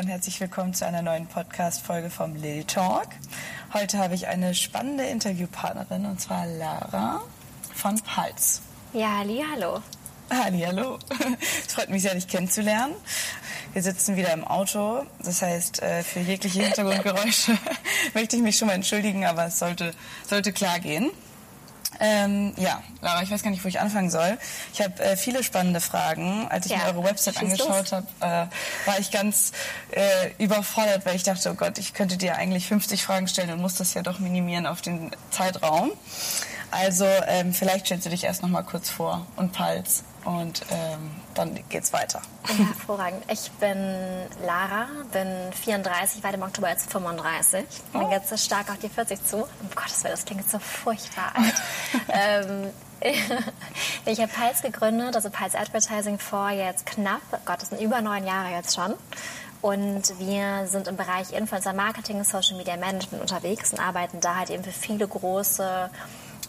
[0.00, 3.08] und herzlich willkommen zu einer neuen Podcast-Folge vom Lily Talk.
[3.74, 7.20] Heute habe ich eine spannende Interviewpartnerin und zwar Lara
[7.74, 8.62] von Pals.
[8.94, 9.82] Ja, halli, hallo.
[10.30, 10.98] Halli, hallo.
[11.66, 12.94] Es freut mich sehr, dich kennenzulernen.
[13.74, 15.04] Wir sitzen wieder im Auto.
[15.22, 17.58] Das heißt, äh, für jegliche Hintergrundgeräusche
[18.14, 19.92] möchte ich mich schon mal entschuldigen, aber es sollte,
[20.26, 21.10] sollte klar gehen.
[22.00, 24.38] Ähm, ja, Laura, ich weiß gar nicht, wo ich anfangen soll.
[24.72, 26.48] Ich habe äh, viele spannende Fragen.
[26.48, 28.46] Als ich ja, mir eure Website angeschaut habe, äh,
[28.86, 29.52] war ich ganz
[29.90, 33.60] äh, überfordert, weil ich dachte, oh Gott, ich könnte dir eigentlich 50 Fragen stellen und
[33.60, 35.92] muss das ja doch minimieren auf den Zeitraum.
[36.70, 41.10] Also ähm, vielleicht stellst du dich erst noch mal kurz vor und Pals und ähm,
[41.34, 42.20] dann geht's weiter.
[42.48, 43.24] Ja, hervorragend.
[43.30, 43.78] Ich bin
[44.44, 47.64] Lara, bin 34, werde im Oktober jetzt 35.
[47.68, 48.10] Ich bin oh.
[48.10, 49.36] jetzt stark auf die 40 zu.
[49.38, 51.54] Um Gottes Willen, das klingt jetzt so furchtbar alt.
[52.08, 52.70] ähm,
[54.04, 58.02] ich habe Pals gegründet, also Pals Advertising vor jetzt knapp, oh Gott, das sind über
[58.02, 58.94] neun Jahre jetzt schon.
[59.62, 64.50] Und wir sind im Bereich Influencer Marketing, Social Media Management unterwegs und arbeiten da halt
[64.50, 65.90] eben für viele große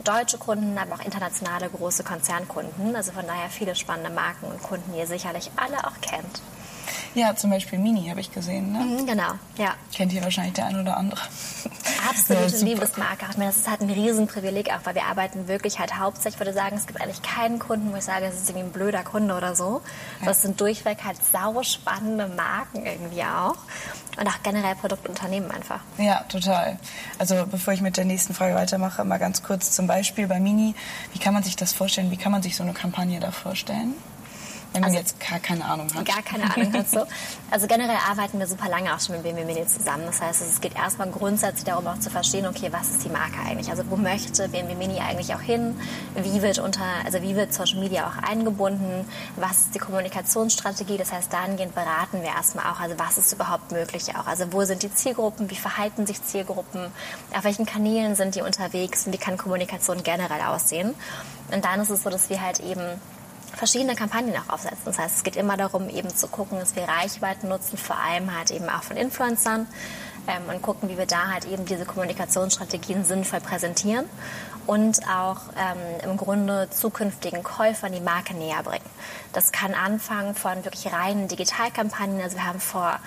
[0.03, 2.95] deutsche Kunden, aber auch internationale große Konzernkunden.
[2.95, 6.41] Also von daher viele spannende Marken und Kunden, die ihr sicherlich alle auch kennt.
[7.13, 8.71] Ja, zum Beispiel Mini habe ich gesehen.
[8.71, 8.79] Ne?
[8.79, 9.75] Mhm, genau, ja.
[9.93, 11.19] Kennt ihr wahrscheinlich der ein oder andere.
[12.09, 13.25] Absolute ja, Liebesmarke.
[13.31, 16.39] Ich meine, das ist halt ein Riesenprivileg auch, weil wir arbeiten wirklich halt hauptsächlich, ich
[16.39, 19.03] würde sagen, es gibt eigentlich keinen Kunden, wo ich sage, es ist irgendwie ein blöder
[19.03, 19.81] Kunde oder so.
[20.21, 20.27] Ja.
[20.27, 23.57] Das sind durchweg halt sau spannende Marken irgendwie auch.
[24.17, 25.79] Und auch generell Produktunternehmen einfach.
[25.97, 26.77] Ja, total.
[27.17, 30.75] Also bevor ich mit der nächsten Frage weitermache, mal ganz kurz zum Beispiel bei Mini.
[31.13, 32.11] Wie kann man sich das vorstellen?
[32.11, 33.95] Wie kann man sich so eine Kampagne da vorstellen?
[34.73, 36.05] Wenn man also, jetzt gar keine Ahnung hat.
[36.05, 37.05] Gar keine Ahnung hat so.
[37.49, 40.03] Also generell arbeiten wir super lange auch schon mit BMW Mini zusammen.
[40.05, 43.37] Das heißt, es geht erstmal grundsätzlich darum auch zu verstehen, okay, was ist die Marke
[43.45, 43.69] eigentlich?
[43.69, 45.75] Also wo möchte BMW Mini eigentlich auch hin?
[46.15, 49.05] Wie wird unter, also wie wird Social Media auch eingebunden?
[49.35, 50.97] Was ist die Kommunikationsstrategie?
[50.97, 54.25] Das heißt, dahingehend beraten wir erstmal auch, also was ist überhaupt möglich auch?
[54.25, 55.49] Also wo sind die Zielgruppen?
[55.49, 56.87] Wie verhalten sich Zielgruppen?
[57.35, 59.05] Auf welchen Kanälen sind die unterwegs?
[59.05, 60.93] Und wie kann Kommunikation generell aussehen?
[61.51, 62.81] Und dann ist es so, dass wir halt eben
[63.55, 64.81] verschiedene Kampagnen auch aufsetzen.
[64.85, 68.35] Das heißt, es geht immer darum, eben zu gucken, dass wir Reichweiten nutzen, vor allem
[68.35, 69.67] halt eben auch von Influencern
[70.27, 74.05] ähm, und gucken, wie wir da halt eben diese Kommunikationsstrategien sinnvoll präsentieren
[74.67, 78.85] und auch ähm, im Grunde zukünftigen Käufern die Marke näher bringen.
[79.33, 82.21] Das kann anfangen von wirklich reinen Digitalkampagnen.
[82.21, 82.99] Also wir haben vor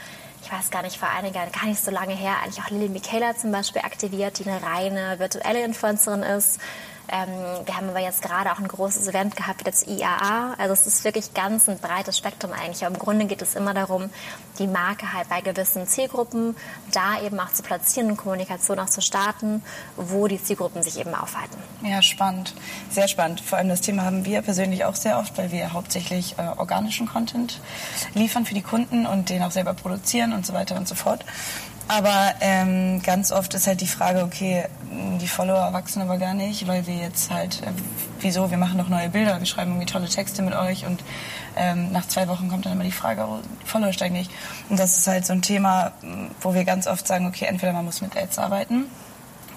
[0.45, 3.35] ich weiß gar nicht, vor einiger, gar nicht so lange her, eigentlich auch Lily Michaela
[3.35, 6.61] zum Beispiel aktiviert, die eine reine virtuelle Influencerin ist,
[7.09, 10.55] ähm, wir haben aber jetzt gerade auch ein großes Event gehabt das IAA.
[10.59, 12.85] Also es ist wirklich ganz ein breites Spektrum eigentlich.
[12.85, 14.11] Aber im Grunde geht es immer darum,
[14.59, 16.57] die Marke halt bei gewissen Zielgruppen
[16.93, 19.63] da eben auch zu platzieren und Kommunikation auch zu starten,
[19.97, 21.57] wo die Zielgruppen sich eben aufhalten.
[21.83, 22.55] Ja, spannend.
[22.91, 23.41] Sehr spannend.
[23.41, 27.07] Vor allem das Thema haben wir persönlich auch sehr oft, weil wir hauptsächlich äh, organischen
[27.07, 27.61] Content
[28.15, 31.25] liefern für die Kunden und den auch selber produzieren und so weiter und so fort.
[31.87, 34.65] Aber ähm, ganz oft ist halt die Frage, okay,
[35.21, 37.67] die Follower wachsen aber gar nicht, weil wir jetzt halt, äh,
[38.21, 41.03] wieso, wir machen doch neue Bilder, wir schreiben irgendwie tolle Texte mit euch und
[41.57, 44.31] ähm, nach zwei Wochen kommt dann immer die Frage, oh, die Follower steigen nicht.
[44.71, 45.93] Und das ist halt so ein Thema,
[46.41, 48.87] wo wir ganz oft sagen, okay, entweder man muss mit Ads arbeiten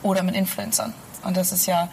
[0.04, 0.94] oder mit Influencern.
[1.24, 1.88] Und das ist ja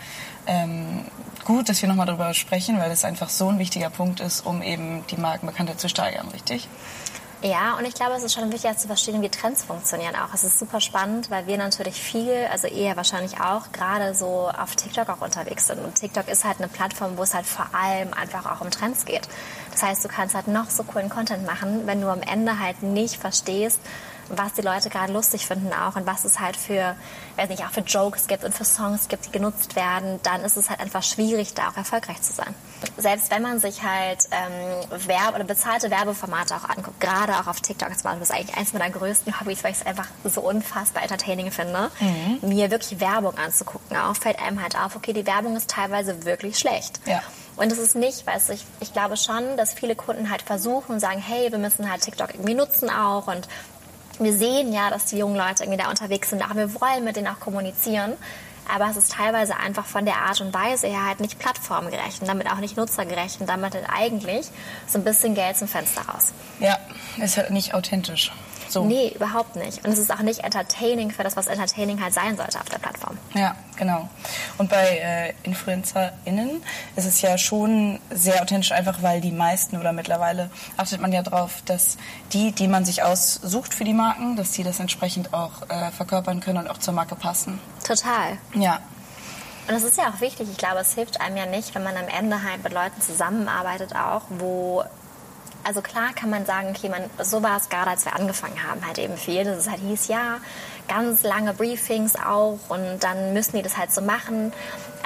[0.46, 1.04] ähm,
[1.44, 4.62] gut, dass wir nochmal darüber sprechen, weil das einfach so ein wichtiger Punkt ist, um
[4.62, 6.68] eben die Markenbekanntheit zu steigern, richtig?
[7.42, 10.32] Ja, und ich glaube, es ist schon wichtig zu verstehen, wie Trends funktionieren auch.
[10.32, 14.74] Es ist super spannend, weil wir natürlich viel, also eher wahrscheinlich auch, gerade so auf
[14.76, 15.78] TikTok auch unterwegs sind.
[15.78, 19.04] Und TikTok ist halt eine Plattform, wo es halt vor allem einfach auch um Trends
[19.04, 19.28] geht.
[19.72, 22.82] Das heißt, du kannst halt noch so coolen Content machen, wenn du am Ende halt
[22.82, 23.78] nicht verstehst,
[24.28, 26.96] was die Leute gerade lustig finden auch und was es halt für,
[27.36, 30.56] weiß nicht, auch für Jokes gibt und für Songs gibt, die genutzt werden, dann ist
[30.56, 32.54] es halt einfach schwierig, da auch erfolgreich zu sein.
[32.96, 37.60] Selbst wenn man sich halt ähm, Werbe oder bezahlte Werbeformate auch anguckt, gerade auch auf
[37.60, 41.50] TikTok, das ist eigentlich eins meiner größten Hobbys, weil ich es einfach so unfassbar entertaining
[41.50, 42.48] finde, mhm.
[42.48, 43.96] mir wirklich Werbung anzugucken.
[43.96, 47.00] Auch fällt einem halt auf, okay, die Werbung ist teilweise wirklich schlecht.
[47.06, 47.22] Ja.
[47.56, 50.92] Und es ist nicht, weißt du, ich, ich glaube schon, dass viele Kunden halt versuchen
[50.92, 53.48] und sagen, hey, wir müssen halt TikTok irgendwie nutzen auch und
[54.20, 57.16] wir sehen ja, dass die jungen Leute irgendwie da unterwegs sind, aber wir wollen mit
[57.16, 58.14] denen auch kommunizieren.
[58.72, 62.28] Aber es ist teilweise einfach von der Art und Weise her halt nicht plattformgerecht und
[62.28, 64.46] damit auch nicht nutzergerecht und damit halt eigentlich
[64.86, 66.32] so ein bisschen Geld zum Fenster raus.
[66.60, 66.78] Ja,
[67.18, 68.32] ist halt nicht authentisch.
[68.74, 68.84] So.
[68.84, 69.84] Nee, überhaupt nicht.
[69.84, 72.78] Und es ist auch nicht entertaining für das, was entertaining halt sein sollte auf der
[72.78, 73.16] Plattform.
[73.34, 74.08] Ja, genau.
[74.58, 76.60] Und bei äh, InfluencerInnen
[76.96, 81.22] ist es ja schon sehr authentisch, einfach weil die meisten oder mittlerweile achtet man ja
[81.22, 81.98] darauf, dass
[82.32, 86.40] die, die man sich aussucht für die Marken, dass die das entsprechend auch äh, verkörpern
[86.40, 87.60] können und auch zur Marke passen.
[87.86, 88.38] Total.
[88.54, 88.80] Ja.
[89.68, 90.48] Und das ist ja auch wichtig.
[90.50, 93.94] Ich glaube, es hilft einem ja nicht, wenn man am Ende halt mit Leuten zusammenarbeitet
[93.94, 94.82] auch, wo
[95.64, 98.86] Also klar kann man sagen, okay, man, so war es gerade, als wir angefangen haben,
[98.86, 100.38] halt eben viel, dass es halt hieß, ja,
[100.88, 104.52] ganz lange Briefings auch und dann müssen die das halt so machen.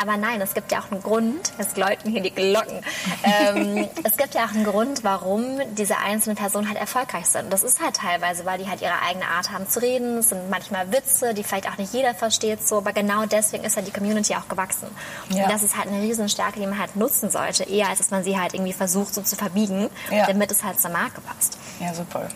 [0.01, 2.81] Aber nein, es gibt ja auch einen Grund, es läuten hier die Glocken,
[3.25, 7.53] ähm, es gibt ja auch einen Grund, warum diese einzelnen Personen halt erfolgreich sind.
[7.53, 10.51] Das ist halt teilweise, weil die halt ihre eigene Art haben zu reden, es sind
[10.51, 13.93] manchmal Witze, die vielleicht auch nicht jeder versteht, so, aber genau deswegen ist ja die
[13.93, 14.89] Community auch gewachsen.
[15.31, 15.45] Ja.
[15.45, 18.25] Und das ist halt eine Riesenstärke, die man halt nutzen sollte, eher als dass man
[18.25, 20.27] sie halt irgendwie versucht so zu verbiegen, ja.
[20.27, 21.59] damit es halt zur Marke passt.
[21.81, 22.29] Ja, super.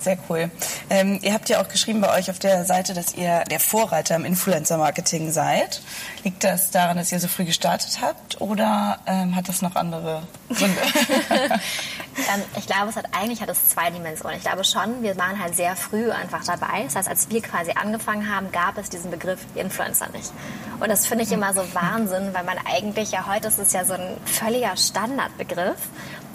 [0.00, 0.50] Sehr cool.
[0.88, 4.14] Ähm, ihr habt ja auch geschrieben bei euch auf der Seite, dass ihr der Vorreiter
[4.14, 5.82] im Influencer-Marketing seid.
[6.22, 10.22] Liegt das daran, dass ihr so früh gestartet habt oder ähm, hat das noch andere
[10.48, 10.80] Gründe?
[11.30, 14.36] ähm, ich glaube, es hat eigentlich hat es zwei Dimensionen.
[14.36, 16.84] Ich glaube schon, wir waren halt sehr früh einfach dabei.
[16.84, 20.30] Das heißt, als wir quasi angefangen haben, gab es diesen Begriff Influencer nicht.
[20.78, 23.84] Und das finde ich immer so Wahnsinn, weil man eigentlich ja heute ist es ja
[23.84, 25.78] so ein völliger Standardbegriff.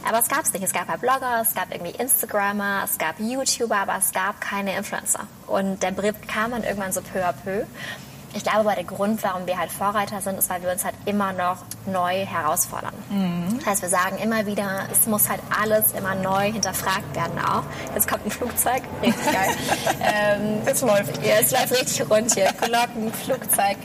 [0.08, 0.64] Aber es gab es nicht.
[0.64, 4.76] Es gab halt Blogger, es gab irgendwie Instagrammer, es gab YouTuber, aber es gab keine
[4.76, 5.28] Influencer.
[5.48, 7.66] Und der Begriff kam dann irgendwann so peu à peu.
[8.34, 10.96] Ich glaube aber der Grund, warum wir halt Vorreiter sind, ist, weil wir uns halt
[11.06, 12.94] immer noch neu herausfordern.
[13.10, 13.58] Mhm.
[13.58, 17.64] Das heißt, wir sagen immer wieder, es muss halt alles immer neu hinterfragt werden auch.
[17.94, 19.56] Jetzt kommt ein Flugzeug, richtig geil.
[20.02, 21.26] ähm, es läuft.
[21.26, 22.54] Ja, es läuft richtig rund hier.
[22.62, 23.76] Glocken, Flugzeug.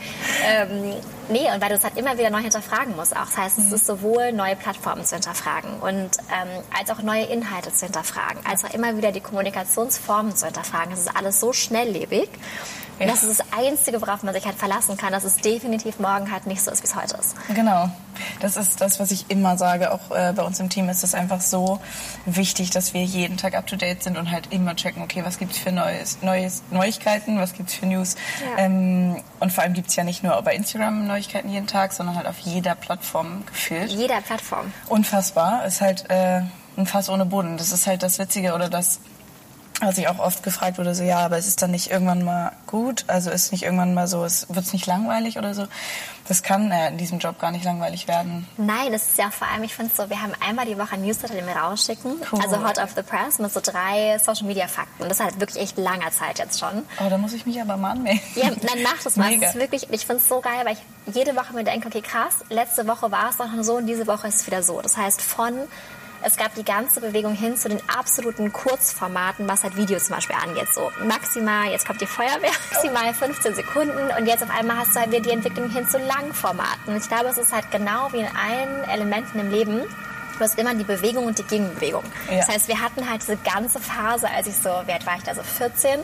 [0.45, 0.93] Ähm,
[1.29, 3.25] Nee, und weil du es halt immer wieder neu hinterfragen musst auch.
[3.25, 7.73] Das heißt, es ist sowohl neue Plattformen zu hinterfragen und ähm, als auch neue Inhalte
[7.73, 10.91] zu hinterfragen, als auch immer wieder die Kommunikationsformen zu hinterfragen.
[10.91, 12.29] Das ist alles so schnelllebig.
[12.99, 13.07] Ja.
[13.07, 16.47] Das ist das Einzige, worauf man sich halt verlassen kann, dass es definitiv morgen halt
[16.47, 17.35] nicht so ist, wie es heute ist.
[17.53, 17.89] Genau.
[18.39, 19.91] Das ist das, was ich immer sage.
[19.91, 21.79] Auch äh, bei uns im Team ist es einfach so
[22.25, 25.37] wichtig, dass wir jeden Tag up to date sind und halt immer checken, okay, was
[25.37, 28.15] gibt es für Neues, Neues, Neuigkeiten, was gibt es für News.
[28.41, 28.65] Ja.
[28.65, 32.15] Ähm, und vor allem gibt es ja nicht nur bei Instagram Neuigkeiten jeden Tag, sondern
[32.15, 33.91] halt auf jeder Plattform gefühlt.
[33.91, 34.71] Jeder Plattform.
[34.87, 35.65] Unfassbar.
[35.65, 36.41] Ist halt äh,
[36.77, 37.57] ein Fass ohne Boden.
[37.57, 38.99] Das ist halt das Witzige oder das
[39.79, 42.51] was ich auch oft gefragt wurde, so ja, aber es ist dann nicht irgendwann mal
[42.65, 45.67] gut, also ist nicht irgendwann mal so, es wird nicht langweilig oder so.
[46.27, 48.47] Das kann äh, in diesem Job gar nicht langweilig werden.
[48.57, 51.03] Nein, das ist ja vor allem, ich finde so, wir haben einmal die Woche ein
[51.03, 52.41] Newsletter, den wir rausschicken, cool.
[52.41, 55.07] also Hot of the Press mit so drei Social Media Fakten.
[55.07, 56.83] Das ist halt wirklich echt langer Zeit jetzt schon.
[56.99, 58.21] Oh, da muss ich mich aber mal anmelden.
[58.35, 59.37] Ja, dann mach das mal.
[59.39, 62.01] Das ist wirklich, ich finde es so geil, weil ich jede Woche mir denke, okay,
[62.01, 64.81] krass, letzte Woche war es noch so und diese Woche ist es wieder so.
[64.81, 65.53] Das heißt, von
[66.23, 70.35] es gab die ganze Bewegung hin zu den absoluten Kurzformaten, was halt Videos zum Beispiel
[70.35, 70.67] angeht.
[70.73, 74.99] So maximal, jetzt kommt die Feuerwehr, maximal 15 Sekunden und jetzt auf einmal hast du
[74.99, 76.93] halt wieder die Entwicklung hin zu Langformaten.
[76.93, 79.83] Und ich glaube, es ist halt genau wie in allen Elementen im Leben
[80.37, 82.03] Du hast immer die Bewegung und die Gegenbewegung.
[82.29, 82.37] Ja.
[82.37, 85.23] Das heißt, wir hatten halt diese ganze Phase, als ich so, wie alt war ich
[85.23, 85.99] da, so 14,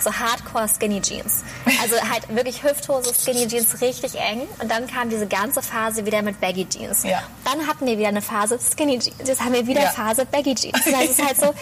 [0.00, 1.42] so Hardcore Skinny Jeans.
[1.80, 4.42] Also halt wirklich Hüfthose, Skinny Jeans, richtig eng.
[4.60, 7.04] Und dann kam diese ganze Phase wieder mit Baggy Jeans.
[7.04, 7.22] Ja.
[7.44, 9.16] Dann hatten wir wieder eine Phase Skinny Jeans.
[9.24, 9.90] Jetzt haben wir wieder ja.
[9.90, 10.84] Phase Baggy Jeans.
[10.84, 11.54] Das heißt, es ist halt so,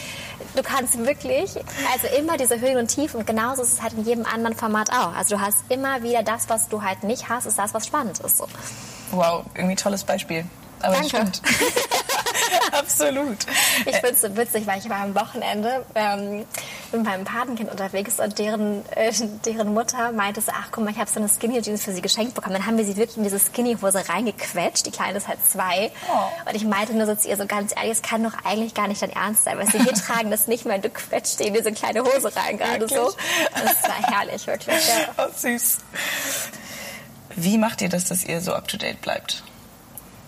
[0.56, 1.54] du kannst wirklich,
[1.92, 3.20] also immer diese Höhen und Tiefen.
[3.20, 5.14] Und genauso ist es halt in jedem anderen Format auch.
[5.14, 8.18] Also du hast immer wieder das, was du halt nicht hast, ist das, was spannend
[8.18, 8.38] ist.
[8.38, 8.48] So.
[9.12, 10.44] Wow, irgendwie tolles Beispiel.
[10.80, 11.08] Aber Danke.
[11.08, 11.42] stimmt.
[12.72, 13.38] Absolut.
[13.86, 16.44] Ich finde es so witzig, weil ich war am Wochenende ähm,
[16.92, 19.12] mit meinem Patenkind unterwegs und deren, äh,
[19.44, 22.02] deren Mutter meinte so, ach guck mal, ich habe so eine Skinny Jeans für sie
[22.02, 22.54] geschenkt bekommen.
[22.54, 24.86] Dann haben wir sie wirklich in diese Skinny Hose reingequetscht.
[24.86, 25.90] Die Kleine ist halt zwei.
[26.10, 26.48] Oh.
[26.48, 28.88] Und ich meinte nur so zu ihr so ganz ehrlich, es kann doch eigentlich gar
[28.88, 30.78] nicht dein Ernst sein, weil sie hier tragen das nicht mehr.
[30.78, 33.14] Du quetscht in diese kleine Hose rein gerade so.
[33.52, 34.88] Das war herrlich, wirklich.
[34.88, 35.24] Ja.
[35.26, 35.78] Oh, süß.
[37.34, 39.42] Wie macht ihr das, dass ihr so up to date bleibt?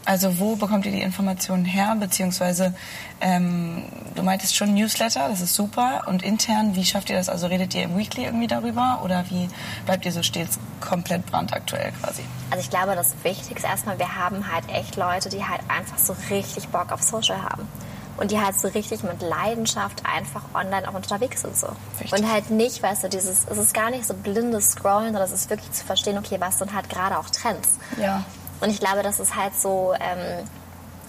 [0.08, 1.94] Also wo bekommt ihr die Informationen her?
[2.00, 2.74] Beziehungsweise
[3.20, 3.84] ähm,
[4.14, 6.04] du meintest schon Newsletter, das ist super.
[6.06, 7.28] Und intern, wie schafft ihr das?
[7.28, 9.50] Also redet ihr im Weekly irgendwie darüber oder wie
[9.84, 12.22] bleibt ihr so stets komplett brandaktuell quasi?
[12.50, 15.98] Also ich glaube, das Wichtigste ist erstmal, wir haben halt echt Leute, die halt einfach
[15.98, 17.68] so richtig Bock auf Social haben
[18.16, 21.68] und die halt so richtig mit Leidenschaft einfach online auch unterwegs sind so.
[22.00, 22.18] Richtig.
[22.18, 25.32] Und halt nicht, weißt du, dieses, es ist gar nicht so blindes Scrollen, sondern es
[25.32, 27.78] ist wirklich zu verstehen, okay, was sind halt gerade auch Trends.
[28.00, 28.24] Ja.
[28.60, 30.44] Und ich glaube, das ist halt so, ähm,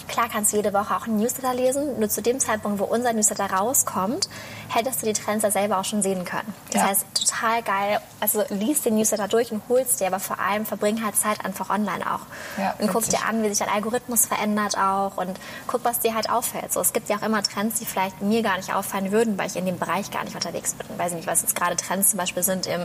[0.10, 3.14] Klar kannst du jede Woche auch ein Newsletter lesen, nur zu dem Zeitpunkt, wo unser
[3.14, 4.28] Newsletter rauskommt,
[4.74, 6.54] hättest du die Trends ja selber auch schon sehen können.
[6.72, 6.88] Das ja.
[6.88, 11.04] heißt, total geil, also liest den Newsletter durch und holst dir, aber vor allem verbring
[11.04, 12.22] halt Zeit einfach online auch.
[12.58, 16.16] Ja, und guck dir an, wie sich dein Algorithmus verändert auch und guck, was dir
[16.16, 16.74] halt auffällt.
[16.74, 19.48] So, es gibt ja auch immer Trends, die vielleicht mir gar nicht auffallen würden, weil
[19.48, 20.88] ich in dem Bereich gar nicht unterwegs bin.
[20.98, 22.82] Weiß nicht, was jetzt gerade Trends zum Beispiel sind im,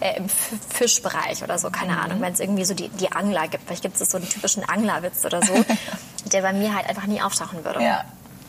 [0.00, 1.98] äh, im Fischbereich oder so, keine mhm.
[1.98, 3.64] Ahnung, wenn es irgendwie so die, die Angler gibt.
[3.66, 5.54] Vielleicht gibt es so einen typischen Anglerwitz oder so,
[6.26, 7.82] der bei mir mir halt einfach nie auftauchen würde.
[7.82, 8.04] Ja.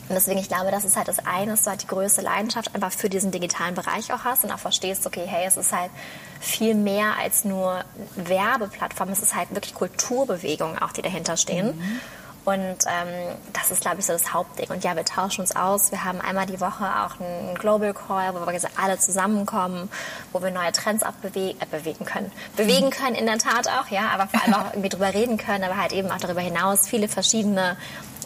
[0.09, 2.73] Und deswegen, ich glaube, das ist halt das eine, dass du halt die größte Leidenschaft
[2.73, 5.91] einfach für diesen digitalen Bereich auch hast und auch verstehst, okay, hey, es ist halt
[6.39, 7.83] viel mehr als nur
[8.15, 11.77] Werbeplattform, es ist halt wirklich Kulturbewegungen auch, die dahinter stehen.
[11.77, 11.99] Mhm.
[12.47, 12.55] Und
[12.87, 14.69] ähm, das ist, glaube ich, so das Hauptding.
[14.69, 15.91] Und ja, wir tauschen uns aus.
[15.91, 19.89] Wir haben einmal die Woche auch einen Global Call, wo wir alle zusammenkommen,
[20.31, 22.31] wo wir neue Trends auch bewegen, äh, bewegen können.
[22.55, 25.65] Bewegen können in der Tat auch, ja, aber vor allem auch irgendwie drüber reden können,
[25.65, 27.75] aber halt eben auch darüber hinaus viele verschiedene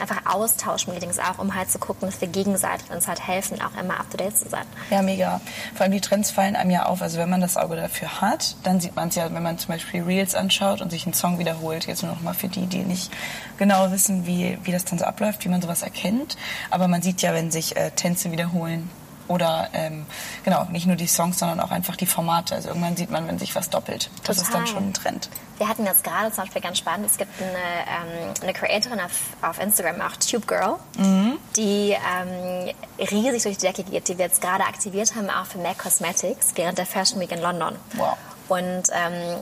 [0.01, 3.99] einfach Austauschmeetings auch, um halt zu gucken, dass wir gegenseitig uns halt helfen, auch immer
[3.99, 4.65] up to date zu sein.
[4.89, 5.41] Ja, mega.
[5.75, 7.01] Vor allem die Trends fallen einem ja auf.
[7.01, 9.69] Also wenn man das Auge dafür hat, dann sieht man es ja, wenn man zum
[9.69, 11.87] Beispiel Reels anschaut und sich einen Song wiederholt.
[11.87, 13.11] Jetzt nur noch mal für die, die nicht
[13.57, 16.37] genau wissen, wie, wie das dann so abläuft, wie man sowas erkennt.
[16.69, 18.89] Aber man sieht ja, wenn sich äh, Tänze wiederholen,
[19.31, 20.05] oder ähm,
[20.43, 22.55] genau, nicht nur die Songs, sondern auch einfach die Formate.
[22.55, 24.09] Also irgendwann sieht man, wenn sich was doppelt.
[24.23, 24.43] Das Total.
[24.43, 25.29] ist dann schon ein Trend.
[25.57, 29.11] Wir hatten jetzt gerade zum Beispiel ganz spannend, es gibt eine, ähm, eine Creatorin auf,
[29.41, 31.37] auf Instagram, auch Tube Girl, mhm.
[31.55, 35.59] die ähm, riesig durch die Decke geht, die wir jetzt gerade aktiviert haben, auch für
[35.59, 37.75] MAC Cosmetics während der Fashion Week in London.
[37.93, 38.17] Wow.
[38.49, 39.39] Und ähm,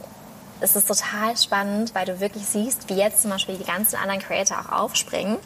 [0.61, 4.19] es ist total spannend, weil du wirklich siehst, wie jetzt zum Beispiel die ganzen anderen
[4.19, 5.37] Creator auch aufspringen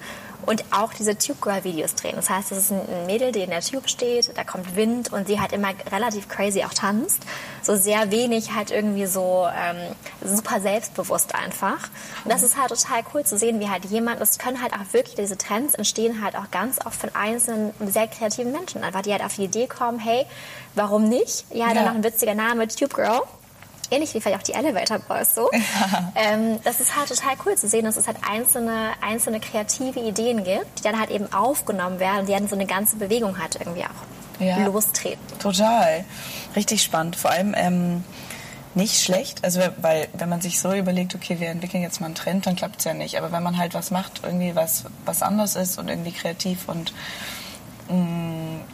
[0.45, 2.15] und auch diese Tube Girl Videos drehen.
[2.15, 5.27] Das heißt, es ist ein Mädel, die in der Tube steht, da kommt Wind und
[5.27, 7.23] sie halt immer relativ crazy auch tanzt.
[7.61, 11.89] So sehr wenig halt irgendwie so ähm, super selbstbewusst einfach.
[12.23, 14.93] Und das ist halt total cool zu sehen, wie halt jemand, es können halt auch
[14.93, 18.83] wirklich diese Trends entstehen halt auch ganz oft von einzelnen sehr kreativen Menschen.
[18.83, 20.25] Einfach die halt auf die Idee kommen, hey,
[20.75, 21.45] warum nicht?
[21.51, 21.73] Ja, ja.
[21.73, 23.21] dann noch ein witziger Name, Tube Girl
[23.93, 25.49] ähnlich wie vielleicht auch die Elevator Boys so.
[25.51, 26.11] Ja.
[26.15, 30.43] Ähm, das ist halt total cool zu sehen, dass es halt einzelne, einzelne kreative Ideen
[30.43, 33.55] gibt, die dann halt eben aufgenommen werden und die dann so eine ganze Bewegung halt
[33.55, 34.65] irgendwie auch ja.
[34.65, 35.19] lostreten.
[35.39, 36.05] Total.
[36.55, 37.15] Richtig spannend.
[37.15, 38.03] Vor allem ähm,
[38.75, 39.43] nicht schlecht.
[39.43, 42.55] Also weil wenn man sich so überlegt, okay, wir entwickeln jetzt mal einen Trend, dann
[42.55, 43.17] klappt es ja nicht.
[43.17, 46.93] Aber wenn man halt was macht, irgendwie was, was anders ist und irgendwie kreativ und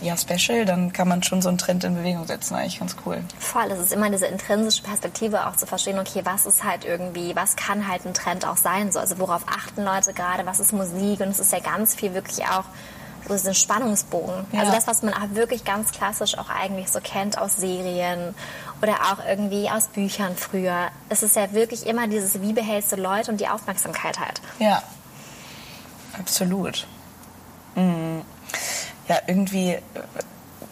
[0.01, 2.56] ja, special, dann kann man schon so einen Trend in Bewegung setzen.
[2.56, 3.22] Eigentlich ganz cool.
[3.39, 7.36] Voll, es ist immer diese intrinsische Perspektive auch zu verstehen, okay, was ist halt irgendwie,
[7.36, 8.92] was kann halt ein Trend auch sein?
[8.92, 11.22] So, also worauf achten Leute gerade, was ist Musik?
[11.22, 12.66] Und es ist ja ganz viel wirklich auch
[13.28, 14.46] so diesen Spannungsbogen.
[14.51, 14.62] Ja.
[14.62, 18.36] Also das, was man auch wirklich ganz klassisch auch eigentlich so kennt aus Serien
[18.82, 20.89] oder auch irgendwie aus Büchern früher.
[21.10, 24.39] Es ist ja wirklich immer dieses, wie behältst du Leute und die Aufmerksamkeit halt.
[24.60, 24.82] Ja,
[26.18, 26.88] absolut.
[27.75, 28.22] Mhm
[29.10, 29.82] ja irgendwie äh,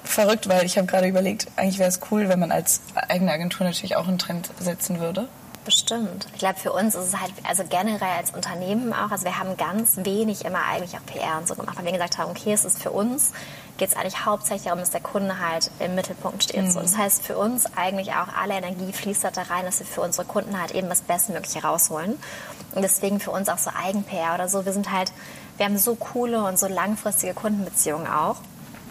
[0.03, 3.65] verrückt, weil ich habe gerade überlegt, eigentlich wäre es cool, wenn man als eigene Agentur
[3.65, 5.27] natürlich auch einen Trend setzen würde.
[5.67, 6.27] Bestimmt.
[6.31, 9.57] Ich glaube, für uns ist es halt, also generell als Unternehmen auch, also wir haben
[9.57, 12.63] ganz wenig immer eigentlich auch PR und so gemacht, weil wir gesagt haben, okay, es
[12.63, 13.33] ist für uns,
[13.77, 16.63] geht es eigentlich hauptsächlich darum, dass der Kunde halt im Mittelpunkt steht.
[16.63, 16.71] Mhm.
[16.71, 19.99] So, das heißt, für uns eigentlich auch alle Energie fließt da rein, dass wir für
[19.99, 22.17] unsere Kunden halt eben das Bestmögliche rausholen.
[22.73, 24.65] Und deswegen für uns auch so Eigen-PR oder so.
[24.65, 25.11] Wir sind halt,
[25.57, 28.37] wir haben so coole und so langfristige Kundenbeziehungen auch.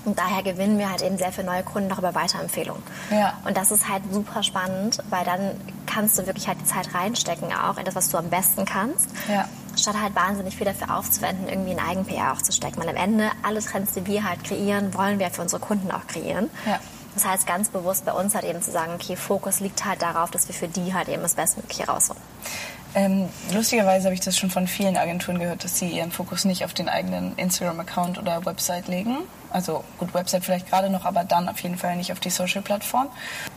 [0.05, 2.83] Und daher gewinnen wir halt eben sehr viele neue Kunden noch über Weiterempfehlungen.
[3.11, 3.35] Ja.
[3.45, 7.53] Und das ist halt super spannend, weil dann kannst du wirklich halt die Zeit reinstecken
[7.53, 9.09] auch in das, was du am besten kannst.
[9.29, 9.49] Ja.
[9.77, 12.81] Statt halt wahnsinnig viel dafür aufzuwenden, irgendwie in Eigen-PR aufzustecken.
[12.81, 16.07] Weil am Ende alle Trends, die wir halt kreieren, wollen wir für unsere Kunden auch
[16.07, 16.51] kreieren.
[16.65, 16.79] Ja.
[17.17, 20.31] Das heißt, ganz bewusst bei uns halt eben zu sagen, okay, Fokus liegt halt darauf,
[20.31, 22.21] dass wir für die halt eben das Bestmögliche rausholen.
[22.95, 26.63] Ähm, lustigerweise habe ich das schon von vielen Agenturen gehört, dass sie ihren Fokus nicht
[26.63, 29.17] auf den eigenen Instagram-Account oder Website legen.
[29.51, 33.09] Also gut, Website vielleicht gerade noch, aber dann auf jeden Fall nicht auf die Social-Plattform.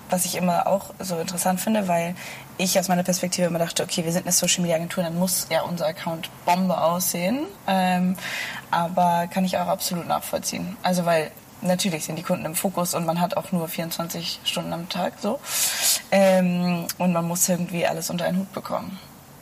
[0.09, 2.15] Was ich immer auch so interessant finde, weil
[2.57, 5.87] ich aus meiner Perspektive immer dachte, okay, wir sind eine Social-Media-Agentur, dann muss ja unser
[5.87, 7.39] Account Bombe aussehen.
[7.67, 8.15] Ähm,
[8.71, 10.77] aber kann ich auch absolut nachvollziehen.
[10.81, 14.73] Also weil natürlich sind die Kunden im Fokus und man hat auch nur 24 Stunden
[14.73, 15.39] am Tag so.
[16.11, 18.99] Ähm, und man muss irgendwie alles unter einen Hut bekommen.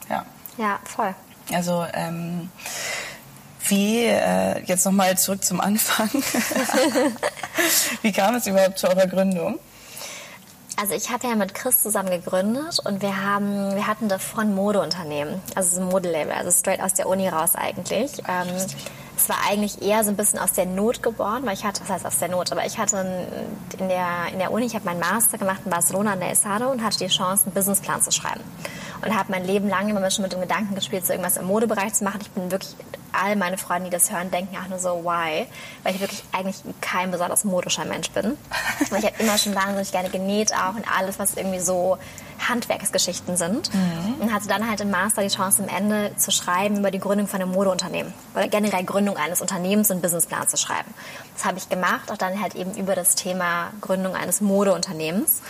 [0.10, 0.26] Ja.
[0.58, 1.14] Ja, voll.
[1.54, 2.50] Also ähm,
[3.68, 6.10] wie, äh, jetzt nochmal zurück zum Anfang.
[8.02, 9.60] wie kam es überhaupt zu eurer Gründung?
[10.80, 14.54] Also ich habe ja mit Chris zusammen gegründet und wir haben, wir hatten davor ein
[14.54, 18.20] Modeunternehmen, also ein Modelabel, also straight aus der Uni raus eigentlich.
[18.28, 18.48] Ähm,
[19.18, 21.90] es war eigentlich eher so ein bisschen aus der Not geboren, weil ich hatte, was
[21.90, 22.98] heißt aus der Not, aber ich hatte
[23.80, 26.70] in der, in der Uni, ich habe meinen Master gemacht in Barcelona an der ESADO
[26.70, 28.42] und hatte die Chance, einen Businessplan zu schreiben.
[29.04, 31.96] Und habe mein Leben lang immer schon mit dem Gedanken gespielt, so irgendwas im Modebereich
[31.96, 32.20] zu machen.
[32.22, 32.76] Ich bin wirklich,
[33.18, 35.48] all meine Freunde, die das hören, denken auch nur so, why?
[35.84, 38.38] Weil ich wirklich eigentlich kein besonders modischer Mensch bin.
[38.90, 41.98] Weil ich habe immer schon wahnsinnig gerne genäht auch und alles, was irgendwie so
[42.48, 43.74] Handwerksgeschichten sind.
[43.74, 44.16] Mhm.
[44.20, 47.28] Und hatte dann halt im Master die Chance, am Ende zu schreiben über die Gründung
[47.28, 48.14] von einem Modeunternehmen.
[48.36, 50.94] Oder generell Gründung eines Unternehmens und Businessplan zu schreiben.
[51.36, 55.42] Das habe ich gemacht, auch dann halt eben über das Thema Gründung eines Modeunternehmens.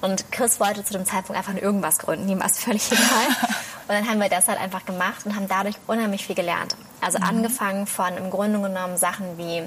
[0.00, 3.06] Und Chris wollte zu dem Zeitpunkt einfach nur irgendwas gründen, ihm war es völlig egal.
[3.88, 6.76] und dann haben wir das halt einfach gemacht und haben dadurch unheimlich viel gelernt.
[7.00, 7.24] Also mhm.
[7.24, 9.62] angefangen von im Grunde genommen Sachen wie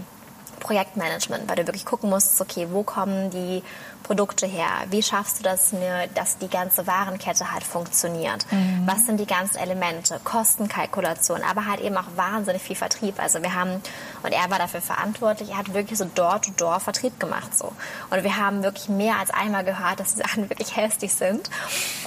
[0.59, 3.63] Projektmanagement, weil du wirklich gucken musst, okay, wo kommen die
[4.03, 4.67] Produkte her?
[4.89, 5.73] Wie schaffst du das,
[6.13, 8.45] dass die ganze Warenkette halt funktioniert?
[8.51, 8.83] Mhm.
[8.85, 10.19] Was sind die ganzen Elemente?
[10.23, 13.19] Kostenkalkulation, aber halt eben auch wahnsinnig viel Vertrieb.
[13.19, 13.81] Also wir haben,
[14.23, 17.71] und er war dafür verantwortlich, er hat wirklich so Door-to-Door-Vertrieb gemacht so.
[18.09, 21.49] Und wir haben wirklich mehr als einmal gehört, dass die Sachen wirklich hässlich sind.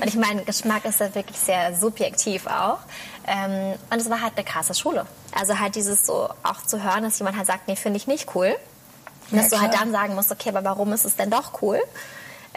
[0.01, 2.79] Und ich meine, Geschmack ist ja wirklich sehr subjektiv auch.
[3.27, 5.07] Ähm, und es war halt eine krasse Schule.
[5.33, 8.35] Also halt dieses so auch zu hören, dass jemand halt sagt, nee, finde ich nicht
[8.35, 8.57] cool.
[9.31, 11.63] Und dass ja, du halt dann sagen musst, okay, aber warum ist es denn doch
[11.63, 11.81] cool?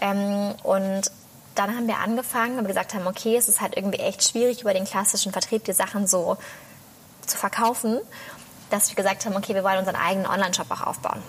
[0.01, 1.11] Ähm, und
[1.55, 4.61] dann haben wir angefangen, weil wir gesagt haben, okay, es ist halt irgendwie echt schwierig,
[4.61, 6.37] über den klassischen Vertrieb die Sachen so
[7.25, 7.99] zu verkaufen,
[8.69, 11.21] dass wir gesagt haben, okay, wir wollen unseren eigenen Online-Shop auch aufbauen.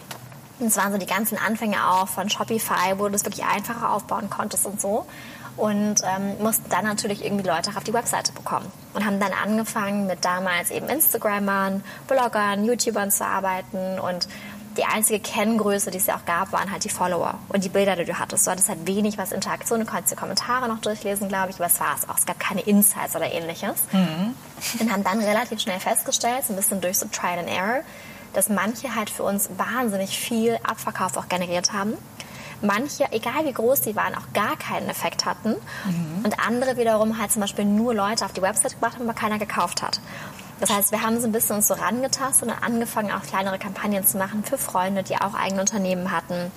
[0.60, 3.92] Und es waren so die ganzen Anfänge auch von Shopify, wo du es wirklich einfacher
[3.92, 5.06] aufbauen konntest und so.
[5.56, 8.70] Und ähm, mussten dann natürlich irgendwie Leute auf die Webseite bekommen.
[8.94, 14.28] Und haben dann angefangen mit damals eben Instagrammern, Bloggern, YouTubern zu arbeiten und
[14.76, 17.96] die einzige Kenngröße, die es ja auch gab, waren halt die Follower und die Bilder,
[17.96, 18.46] die du hattest.
[18.46, 21.66] Du hattest halt wenig was Interaktion, du konntest die Kommentare noch durchlesen, glaube ich, aber
[21.66, 22.16] es war es auch.
[22.16, 23.76] Es gab keine Insights oder ähnliches.
[23.92, 24.34] Mhm.
[24.78, 27.82] Und haben dann relativ schnell festgestellt, so ein bisschen durch so Trial and Error,
[28.32, 31.94] dass manche halt für uns wahnsinnig viel Abverkauf auch generiert haben.
[32.62, 35.56] Manche, egal wie groß die waren, auch gar keinen Effekt hatten.
[35.86, 36.24] Mhm.
[36.24, 39.38] Und andere wiederum halt zum Beispiel nur Leute auf die Website gebracht haben, aber keiner
[39.38, 40.00] gekauft hat.
[40.60, 44.06] Das heißt, wir haben so ein bisschen uns so rangetastet und angefangen, auch kleinere Kampagnen
[44.06, 46.52] zu machen für Freunde, die auch eigene Unternehmen hatten.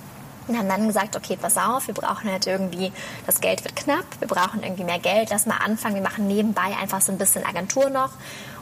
[0.46, 2.92] Und haben dann gesagt, okay, pass auf, wir brauchen halt irgendwie,
[3.24, 6.76] das Geld wird knapp, wir brauchen irgendwie mehr Geld, lass mal anfangen, wir machen nebenbei
[6.78, 8.10] einfach so ein bisschen Agentur noch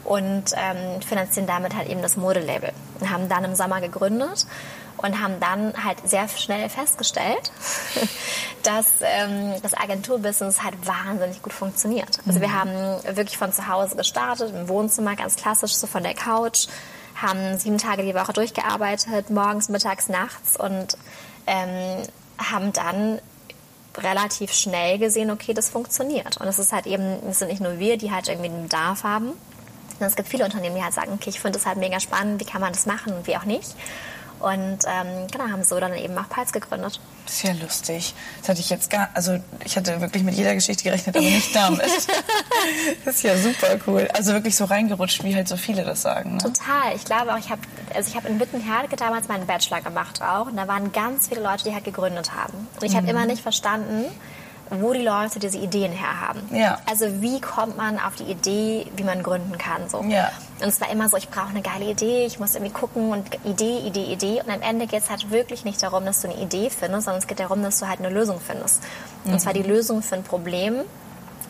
[0.05, 2.73] und ähm, finanzieren damit halt eben das Modelabel.
[3.01, 4.47] Und haben dann im Sommer gegründet
[4.99, 7.51] und haben dann halt sehr schnell festgestellt,
[8.63, 12.21] dass ähm, das Agenturbusiness halt wahnsinnig gut funktioniert.
[12.27, 12.55] Also wir mhm.
[12.55, 16.67] haben wirklich von zu Hause gestartet, im Wohnzimmer ganz klassisch, so von der Couch,
[17.15, 20.97] haben sieben Tage die Woche durchgearbeitet, morgens, mittags, nachts und
[21.47, 22.03] ähm,
[22.39, 23.21] haben dann
[23.99, 26.39] relativ schnell gesehen, okay, das funktioniert.
[26.39, 29.05] Und es ist halt eben, es sind nicht nur wir, die halt irgendwie einen Bedarf
[29.05, 29.33] haben,
[29.91, 32.41] sondern es gibt viele Unternehmen, die halt sagen, okay, ich finde das halt mega spannend,
[32.41, 33.75] wie kann man das machen und wie auch nicht.
[34.43, 36.99] Und ähm, genau, haben so dann eben auch Pals gegründet.
[37.27, 38.13] Ist ja lustig.
[38.41, 41.55] Das hatte ich jetzt gar, also ich hatte wirklich mit jeder Geschichte gerechnet, aber nicht
[41.55, 41.83] damit.
[43.05, 44.09] das ist ja super cool.
[44.15, 46.33] Also wirklich so reingerutscht, wie halt so viele das sagen.
[46.33, 46.39] Ne?
[46.39, 46.97] Total.
[46.97, 47.61] Ich glaube auch, ich habe,
[47.95, 51.43] also ich habe in Wittenherde damals meinen Bachelor gemacht auch und da waren ganz viele
[51.43, 52.67] Leute, die halt gegründet haben.
[52.75, 52.97] Und ich mhm.
[52.97, 54.07] habe immer nicht verstanden,
[54.81, 56.41] wo die Leute diese Ideen herhaben.
[56.53, 56.79] Ja.
[56.87, 59.89] Also wie kommt man auf die Idee, wie man gründen kann.
[59.89, 60.03] So.
[60.09, 60.31] Ja.
[60.63, 63.27] Und es war immer so, ich brauche eine geile Idee, ich muss irgendwie gucken und
[63.45, 64.41] Idee, Idee, Idee.
[64.41, 67.21] Und am Ende geht es halt wirklich nicht darum, dass du eine Idee findest, sondern
[67.21, 68.83] es geht darum, dass du halt eine Lösung findest.
[69.25, 69.33] Mhm.
[69.33, 70.81] Und zwar die Lösung für ein Problem,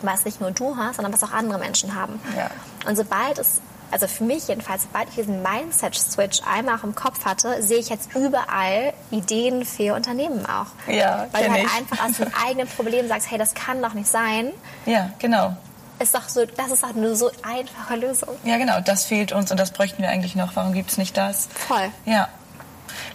[0.01, 2.19] was nicht nur du hast, sondern was auch andere Menschen haben.
[2.35, 2.49] Ja.
[2.87, 3.61] Und sobald es
[3.93, 7.89] also für mich jedenfalls, sobald ich diesen Mindset-Switch einmal auch im Kopf hatte, sehe ich
[7.89, 10.65] jetzt überall Ideen für Unternehmen auch.
[10.91, 11.77] Ja, Weil du halt ich.
[11.77, 14.51] einfach aus dem eigenen Problem sagst, hey, das kann doch nicht sein.
[14.87, 15.55] Ja, genau.
[16.03, 18.35] Ist doch so, das ist doch eine so einfache Lösung.
[18.43, 20.53] Ja, genau, das fehlt uns und das bräuchten wir eigentlich noch.
[20.53, 21.47] Warum gibt es nicht das?
[21.65, 21.89] Voll.
[22.03, 22.27] Ja.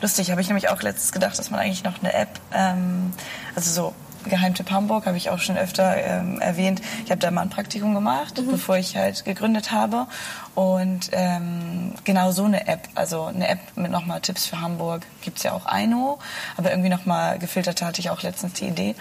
[0.01, 3.13] Lustig, habe ich nämlich auch letztens gedacht, dass man eigentlich noch eine App, ähm,
[3.55, 6.81] also so Geheimtipp Hamburg habe ich auch schon öfter ähm, erwähnt.
[7.05, 8.53] Ich habe da mal ein Praktikum gemacht, mhm.
[8.53, 10.07] bevor ich halt gegründet habe.
[10.55, 15.39] Und ähm, genau so eine App, also eine App mit nochmal Tipps für Hamburg, gibt
[15.39, 16.19] es ja auch Eino.
[16.57, 18.95] Aber irgendwie nochmal gefiltert hatte ich auch letztens die Idee.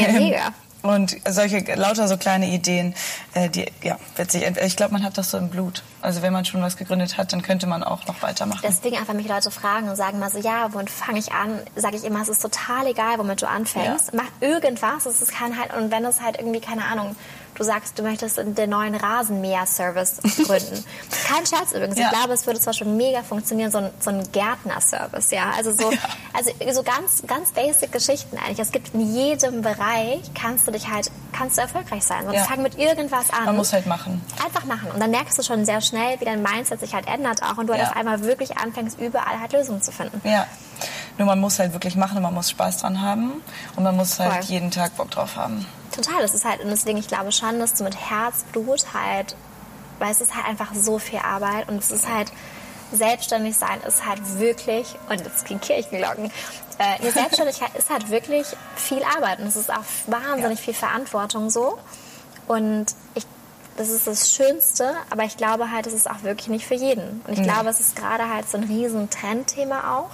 [0.00, 0.52] Ja, mega.
[0.84, 2.94] Und solche, lauter so kleine Ideen,
[3.32, 4.44] äh, die, ja, witzig.
[4.62, 5.82] Ich glaube, man hat das so im Blut.
[6.02, 8.60] Also wenn man schon was gegründet hat, dann könnte man auch noch weitermachen.
[8.62, 11.58] Deswegen einfach mich Leute fragen und sagen mal so, ja, womit fange ich an?
[11.74, 14.12] Sage ich immer, es ist total egal, womit du anfängst.
[14.12, 14.20] Ja.
[14.22, 15.06] Mach irgendwas.
[15.06, 17.16] Es kann halt, und wenn es halt irgendwie, keine Ahnung,
[17.54, 20.84] du sagst, du möchtest den neuen Rasenmäher-Service gründen.
[21.28, 21.98] Kein Scherz übrigens.
[21.98, 22.10] Ja.
[22.10, 25.52] Ich glaube, es würde zwar schon mega funktionieren, so ein, so ein Gärtner-Service, ja.
[25.56, 25.98] Also so, ja.
[26.32, 28.58] also so ganz, ganz basic Geschichten eigentlich.
[28.58, 32.26] Es gibt in jedem Bereich kannst du dich halt, kannst du erfolgreich sein.
[32.26, 32.44] Und ja.
[32.44, 33.44] fang mit irgendwas an.
[33.46, 34.20] Man muss halt machen.
[34.44, 34.90] Einfach machen.
[34.90, 37.68] Und dann merkst du schon sehr schnell, wie dein Mindset sich halt ändert auch und
[37.68, 40.20] du halt auf einmal wirklich anfängst, überall halt Lösungen zu finden.
[40.24, 40.46] Ja.
[41.18, 43.32] Nur man muss halt wirklich machen und man muss Spaß dran haben
[43.76, 44.42] und man muss halt Voll.
[44.44, 45.64] jeden Tag Bock drauf haben.
[45.94, 49.36] Total, das ist halt, und deswegen, ich glaube schon, dass du mit Herzblut halt,
[49.98, 52.32] weil es ist halt einfach so viel Arbeit und es ist halt,
[52.92, 56.26] selbstständig sein ist halt wirklich, und jetzt kriegen Kirchenglocken,
[56.78, 60.64] äh, die Selbstständigkeit ist halt wirklich viel Arbeit und es ist auch wahnsinnig ja.
[60.64, 61.78] viel Verantwortung so.
[62.46, 63.24] Und ich,
[63.76, 67.22] das ist das Schönste, aber ich glaube halt, es ist auch wirklich nicht für jeden.
[67.26, 67.44] Und ich mhm.
[67.44, 70.10] glaube, es ist gerade halt so ein riesen Trendthema auch.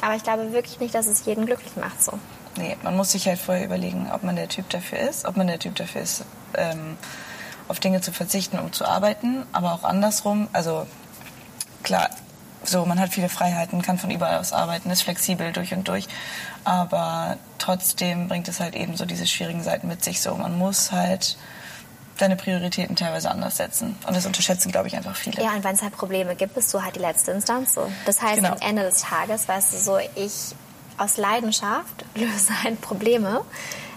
[0.00, 2.12] Aber ich glaube wirklich nicht, dass es jeden glücklich macht so.
[2.58, 5.46] Nee, man muss sich halt vorher überlegen, ob man der Typ dafür ist, ob man
[5.46, 6.96] der Typ dafür ist, ähm,
[7.68, 10.48] auf Dinge zu verzichten, um zu arbeiten, aber auch andersrum.
[10.52, 10.86] Also
[11.82, 12.10] klar,
[12.64, 16.06] so, man hat viele Freiheiten, kann von überall aus arbeiten, ist flexibel durch und durch.
[16.64, 20.20] Aber trotzdem bringt es halt eben so diese schwierigen Seiten mit sich.
[20.20, 21.36] So, man muss halt
[22.18, 23.96] deine Prioritäten teilweise anders setzen.
[24.06, 25.42] Und das unterschätzen, glaube ich, einfach viele.
[25.42, 27.90] Ja, und wenn es halt Probleme gibt, bist du halt die letzte Instanz so.
[28.06, 28.52] Das heißt, genau.
[28.52, 30.54] am Ende des Tages, weißt du, so ich
[30.98, 33.42] aus Leidenschaft löse halt Probleme.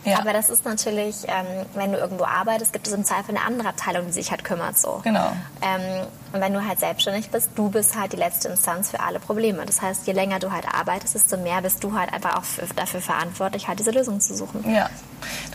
[0.04, 0.20] Ja.
[0.20, 3.70] Aber das ist natürlich, ähm, wenn du irgendwo arbeitest, gibt es im Zweifel eine andere
[3.70, 4.78] Abteilung, die sich halt kümmert.
[4.78, 5.02] So.
[5.04, 5.32] Genau.
[5.62, 9.20] Ähm, und wenn du halt selbstständig bist, du bist halt die letzte Instanz für alle
[9.20, 9.64] Probleme.
[9.66, 12.44] Das heißt, je länger du halt arbeitest, desto mehr bist du halt einfach auch
[12.76, 14.74] dafür verantwortlich, halt diese Lösung zu suchen.
[14.74, 14.90] Ja,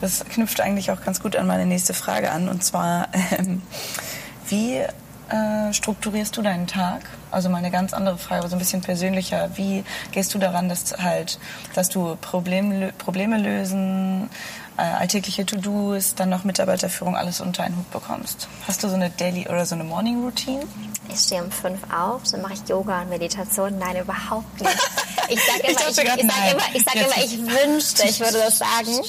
[0.00, 2.48] das knüpft eigentlich auch ganz gut an meine nächste Frage an.
[2.48, 3.62] Und zwar, ähm,
[4.48, 4.84] wie
[5.28, 7.00] äh, strukturierst du deinen Tag?
[7.30, 9.50] Also mal eine ganz andere Frage, aber so ein bisschen persönlicher.
[9.56, 11.38] Wie gehst du daran, dass halt,
[11.74, 14.30] dass du Problem, Probleme lösen,
[14.76, 18.48] äh, alltägliche To-Dos, dann noch Mitarbeiterführung, alles unter einen Hut bekommst?
[18.66, 20.62] Hast du so eine Daily oder so eine Morning Routine?
[21.08, 23.78] Ich stehe um fünf auf, dann mache ich Yoga und Meditation.
[23.78, 24.76] Nein, überhaupt nicht.
[25.28, 26.32] Ich sage immer, ich, ich, ich, sag immer,
[26.72, 29.02] ich, sag immer, ich wünschte, ich würde das sagen.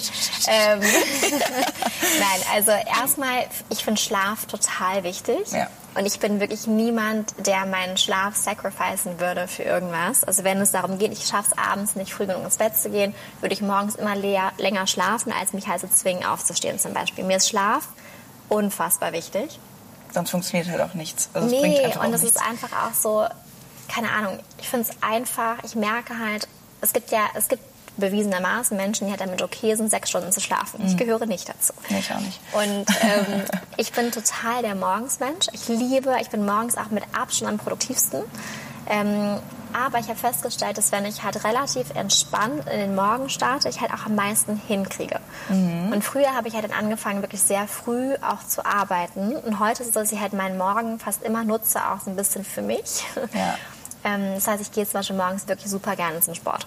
[0.47, 0.79] Ähm,
[2.19, 5.51] Nein, also erstmal, ich finde Schlaf total wichtig.
[5.51, 5.67] Ja.
[5.97, 10.23] Und ich bin wirklich niemand, der meinen Schlaf sacrificen würde für irgendwas.
[10.23, 12.91] Also wenn es darum geht, ich schaffe es abends nicht früh genug ins Bett zu
[12.91, 16.93] gehen, würde ich morgens immer leer, länger schlafen, als mich halt so zwingen aufzustehen zum
[16.93, 17.23] Beispiel.
[17.23, 17.87] Mir ist Schlaf
[18.47, 19.59] unfassbar wichtig.
[20.11, 21.29] Sonst funktioniert halt auch nichts.
[21.33, 23.25] Also nee, und es ist einfach auch so,
[23.87, 26.47] keine Ahnung, ich finde es einfach, ich merke halt,
[26.81, 27.63] es gibt ja, es gibt
[27.97, 30.81] bewiesenermaßen Menschen, die halt damit okay sind, sechs Stunden zu schlafen.
[30.85, 30.97] Ich mhm.
[30.97, 31.73] gehöre nicht dazu.
[31.89, 32.39] Ich auch nicht.
[32.53, 33.43] Und ähm,
[33.77, 35.47] ich bin total der Morgensmensch.
[35.53, 38.21] Ich liebe, ich bin morgens auch mit Abstand am produktivsten.
[38.89, 39.39] Ähm,
[39.73, 43.81] aber ich habe festgestellt, dass wenn ich halt relativ entspannt in den Morgen starte, ich
[43.81, 45.19] halt auch am meisten hinkriege.
[45.49, 45.91] Mhm.
[45.91, 49.35] Und früher habe ich halt dann angefangen, wirklich sehr früh auch zu arbeiten.
[49.35, 52.09] Und heute ist es so, dass ich halt meinen Morgen fast immer nutze, auch so
[52.09, 53.03] ein bisschen für mich.
[53.33, 53.57] Ja.
[54.03, 56.65] ähm, das heißt, ich gehe zum Beispiel morgens wirklich super gerne zum Sport.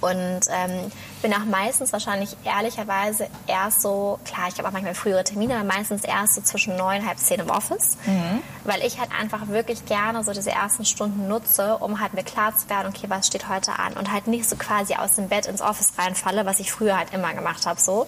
[0.00, 0.90] Und ähm,
[1.22, 5.64] bin auch meistens wahrscheinlich ehrlicherweise erst so, klar, ich habe auch manchmal frühere Termine, aber
[5.64, 7.98] meistens erst so zwischen neun, halb zehn im Office.
[8.06, 8.42] Mhm.
[8.64, 12.56] Weil ich halt einfach wirklich gerne so diese ersten Stunden nutze, um halt mir klar
[12.56, 13.94] zu werden, okay, was steht heute an?
[13.94, 17.12] Und halt nicht so quasi aus dem Bett ins Office reinfalle, was ich früher halt
[17.12, 18.06] immer gemacht habe, so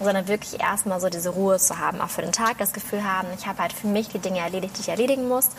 [0.00, 3.28] sondern wirklich erstmal so diese Ruhe zu haben, auch für den Tag das Gefühl haben,
[3.38, 5.50] ich habe halt für mich die Dinge erledigt, die ich erledigen muss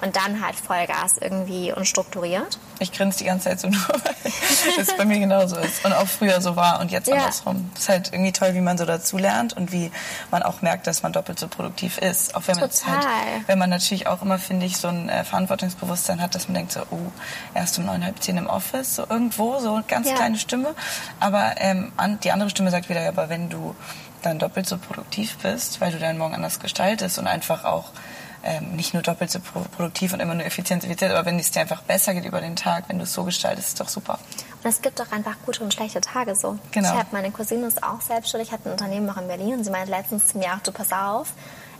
[0.00, 2.58] und dann halt Vollgas irgendwie unstrukturiert.
[2.78, 6.06] Ich grinse die ganze Zeit so nur, weil es bei mir genauso ist und auch
[6.06, 7.16] früher so war und jetzt ja.
[7.16, 7.70] andersrum.
[7.74, 9.90] Es ist halt irgendwie toll, wie man so dazu lernt und wie
[10.30, 12.34] man auch merkt, dass man doppelt so produktiv ist.
[12.34, 13.08] Auch wenn man halt,
[13.46, 16.72] wenn man natürlich auch immer, finde ich, so ein äh, Verantwortungsbewusstsein hat, dass man denkt
[16.72, 17.12] so, oh,
[17.54, 20.14] erst um neun, halb zehn im Office, so irgendwo, so eine ganz ja.
[20.14, 20.74] kleine Stimme.
[21.18, 23.74] Aber ähm, an, die andere Stimme sagt wieder, ja, aber wenn du
[24.22, 27.90] dann doppelt so produktiv bist, weil du deinen Morgen anders gestaltest und einfach auch
[28.42, 31.60] ähm, nicht nur doppelt so produktiv und immer nur effizient, effizient, aber wenn es dir
[31.60, 34.18] einfach besser geht über den Tag, wenn du es so gestaltest, ist doch super.
[34.62, 36.58] Und es gibt auch einfach gute und schlechte Tage so.
[36.72, 36.92] Genau.
[36.92, 39.70] Ich habe meine Cousine ist auch selbstständig, hat ein Unternehmen noch in Berlin und sie
[39.70, 41.32] meinte letztens zu mir, ach du pass auf,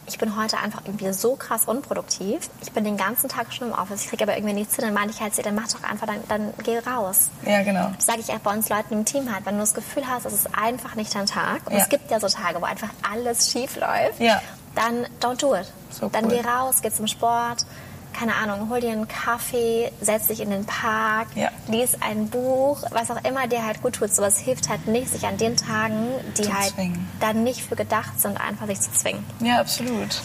[0.06, 2.50] ich bin heute einfach irgendwie so krass unproduktiv.
[2.62, 4.84] Ich bin den ganzen Tag schon im Office, ich kriege aber irgendwie nichts hin.
[4.84, 7.28] Dann meine ich halt, dann mach doch einfach, dann, dann geh raus.
[7.46, 7.92] Ja, genau.
[7.94, 10.26] Das sage ich auch bei uns Leuten im Team halt, wenn du das Gefühl hast,
[10.26, 11.66] es ist einfach nicht dein Tag.
[11.66, 11.78] Und ja.
[11.78, 14.20] es gibt ja so Tage, wo einfach alles schief läuft.
[14.20, 14.40] Ja
[14.74, 15.66] dann don't do it.
[15.90, 16.30] So dann cool.
[16.30, 17.66] geh raus, geh zum Sport,
[18.12, 21.50] keine Ahnung, hol dir einen Kaffee, setz dich in den Park, ja.
[21.68, 24.14] lies ein Buch, was auch immer dir halt gut tut.
[24.14, 27.08] Sowas hilft halt nicht, sich an den Tagen, die zu halt zwingen.
[27.20, 29.24] dann nicht für gedacht sind, einfach sich zu zwingen.
[29.40, 30.20] Ja, absolut.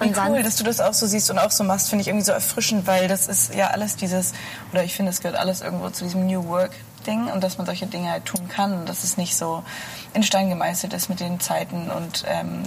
[0.00, 2.08] Wie und cool, dass du das auch so siehst und auch so machst, finde ich
[2.08, 4.32] irgendwie so erfrischend, weil das ist ja alles dieses,
[4.72, 6.72] oder ich finde, es gehört alles irgendwo zu diesem New Work
[7.06, 9.62] Ding und dass man solche Dinge halt tun kann und dass es nicht so
[10.14, 12.62] in Stein gemeißelt ist mit den Zeiten und ähm,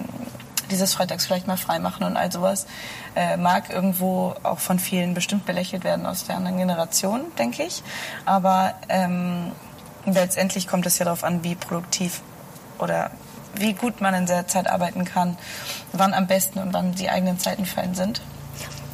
[0.71, 2.65] dieses Freitags vielleicht mal frei machen und all sowas,
[3.15, 7.83] äh, mag irgendwo auch von vielen bestimmt belächelt werden aus der anderen Generation, denke ich.
[8.25, 9.51] Aber ähm,
[10.05, 12.21] letztendlich kommt es ja darauf an, wie produktiv
[12.79, 13.11] oder
[13.55, 15.37] wie gut man in der Zeit arbeiten kann,
[15.93, 18.21] wann am besten und wann die eigenen Zeiten für einen sind.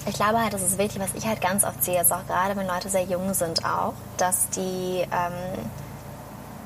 [0.06, 2.56] Ich glaube halt, das ist wichtig, was ich halt ganz oft sehe, jetzt auch gerade
[2.56, 5.66] wenn Leute sehr jung sind auch, dass die ähm,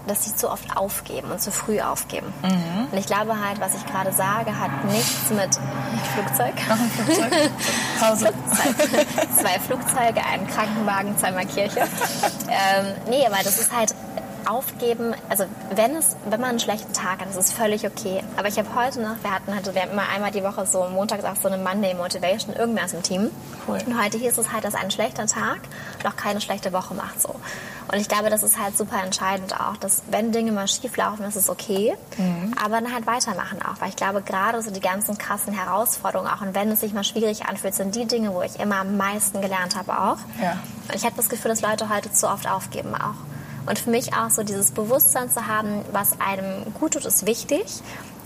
[0.07, 2.33] dass sie zu oft aufgeben und zu früh aufgeben.
[2.43, 2.87] Mhm.
[2.91, 5.59] Und ich glaube halt, was ich gerade sage, hat nichts mit
[6.13, 6.53] Flugzeug.
[6.59, 7.31] Flugzeug.
[7.99, 8.33] Pause.
[8.33, 9.07] Flugzeug.
[9.35, 11.79] Zwei Flugzeuge, einen Krankenwagen, zweimal Kirche.
[12.49, 13.93] ähm, nee, aber das ist halt
[14.47, 18.23] aufgeben, also wenn es, wenn man einen schlechten Tag hat, das ist völlig okay.
[18.37, 20.85] Aber ich habe heute noch, wir hatten halt, wir haben immer einmal die Woche so
[20.89, 23.31] montags auch so eine Monday Motivation, irgendwer aus dem Team.
[23.67, 23.79] Cool.
[23.85, 25.59] Und heute hieß es halt, dass ein schlechter Tag
[26.03, 27.35] noch keine schlechte Woche macht so.
[27.91, 31.23] Und ich glaube, das ist halt super entscheidend auch, dass wenn Dinge mal schief laufen,
[31.23, 32.53] ist es okay, mhm.
[32.63, 33.79] aber dann halt weitermachen auch.
[33.79, 37.03] Weil ich glaube, gerade so die ganzen krassen Herausforderungen auch und wenn es sich mal
[37.03, 40.17] schwierig anfühlt, sind die Dinge, wo ich immer am meisten gelernt habe auch.
[40.41, 40.57] Ja.
[40.87, 43.34] Und ich habe das Gefühl, dass Leute heute zu oft aufgeben auch.
[43.65, 47.65] Und für mich auch so dieses Bewusstsein zu haben, was einem gut tut, ist wichtig.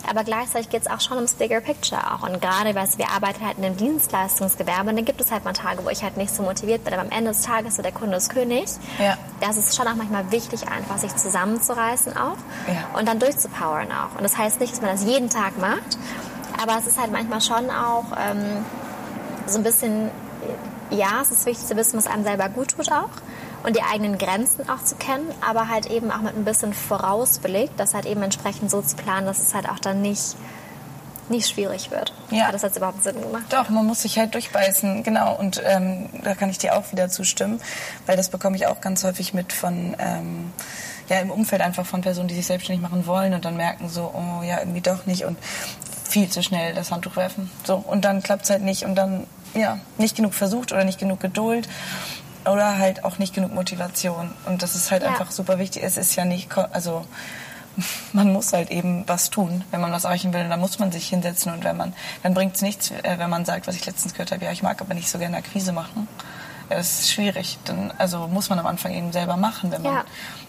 [0.07, 2.27] Aber gleichzeitig geht es auch schon ums Bigger Picture auch.
[2.27, 5.53] Und gerade, weil wir arbeiten halt in einem Dienstleistungsgewerbe, und dann gibt es halt mal
[5.53, 6.93] Tage, wo ich halt nicht so motiviert bin.
[6.93, 8.65] Aber am Ende des Tages so der Kunde ist König.
[8.97, 9.17] Ja.
[9.41, 12.97] Das ist schon auch manchmal wichtig, einfach sich zusammenzureißen auch ja.
[12.97, 14.15] und dann durchzupowern auch.
[14.15, 15.97] Und das heißt nicht, dass man das jeden Tag macht,
[16.61, 18.65] aber es ist halt manchmal schon auch ähm,
[19.47, 20.09] so ein bisschen,
[20.89, 23.09] ja, es ist wichtig zu wissen, was einem selber gut tut auch
[23.63, 27.75] und die eigenen Grenzen auch zu kennen, aber halt eben auch mit ein bisschen Vorausblick,
[27.77, 30.35] das halt eben entsprechend so zu planen, dass es halt auch dann nicht
[31.29, 32.13] nicht schwierig wird.
[32.31, 32.47] Ja.
[32.47, 33.43] Hat das jetzt überhaupt Sinn gemacht?
[33.49, 35.35] Doch, man muss sich halt durchbeißen, genau.
[35.35, 37.61] Und ähm, da kann ich dir auch wieder zustimmen,
[38.05, 40.51] weil das bekomme ich auch ganz häufig mit von, ähm,
[41.07, 44.11] ja, im Umfeld einfach von Personen, die sich selbstständig machen wollen und dann merken so,
[44.13, 45.37] oh ja, irgendwie doch nicht und
[46.03, 47.51] viel zu schnell das Handtuch werfen.
[47.63, 50.99] So, und dann klappt es halt nicht und dann, ja, nicht genug versucht oder nicht
[50.99, 51.67] genug Geduld
[52.45, 54.33] oder halt auch nicht genug Motivation.
[54.45, 55.09] Und das ist halt ja.
[55.09, 55.83] einfach super wichtig.
[55.83, 57.05] Es ist ja nicht, also
[58.13, 60.47] man muss halt eben was tun, wenn man was erreichen will.
[60.47, 63.45] dann muss man sich hinsetzen und wenn man, dann bringt es nichts, äh, wenn man
[63.45, 66.07] sagt, was ich letztens gehört habe, ja, ich mag aber nicht so gerne Akquise machen.
[66.69, 67.57] Das ist schwierig.
[67.65, 70.03] Dann, also muss man am Anfang eben selber machen, wenn man, ja.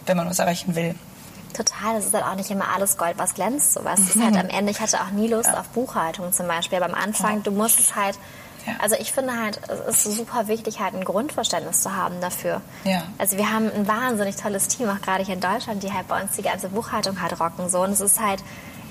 [0.06, 0.94] wenn man was erreichen will.
[1.54, 3.72] Total, das ist halt auch nicht immer alles Gold, was glänzt.
[3.72, 4.00] Sowas.
[4.00, 4.06] Mhm.
[4.06, 5.58] Das ist halt am Ende, ich hatte auch nie Lust ja.
[5.58, 8.18] auf Buchhaltung zum Beispiel, aber am Anfang, du musst es halt
[8.66, 8.74] ja.
[8.78, 12.60] Also ich finde halt, es ist super wichtig, halt ein Grundverständnis zu haben dafür.
[12.84, 13.02] Ja.
[13.18, 16.20] Also wir haben ein wahnsinnig tolles Team, auch gerade hier in Deutschland, die halt bei
[16.22, 17.68] uns die ganze Buchhaltung halt rocken.
[17.68, 17.82] So.
[17.82, 18.42] Und es ist halt,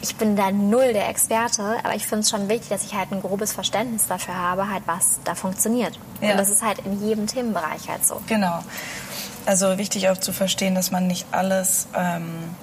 [0.02, 3.12] ich bin da null der Experte, aber ich finde es schon wichtig, dass ich halt
[3.12, 6.00] ein grobes Verständnis dafür habe, halt was da funktioniert.
[6.22, 6.32] Ja.
[6.32, 8.22] Und das ist halt in jedem Themenbereich halt so.
[8.28, 8.60] Genau.
[9.46, 11.88] Also wichtig auch zu verstehen, dass man nicht alles...
[11.96, 12.56] Ähm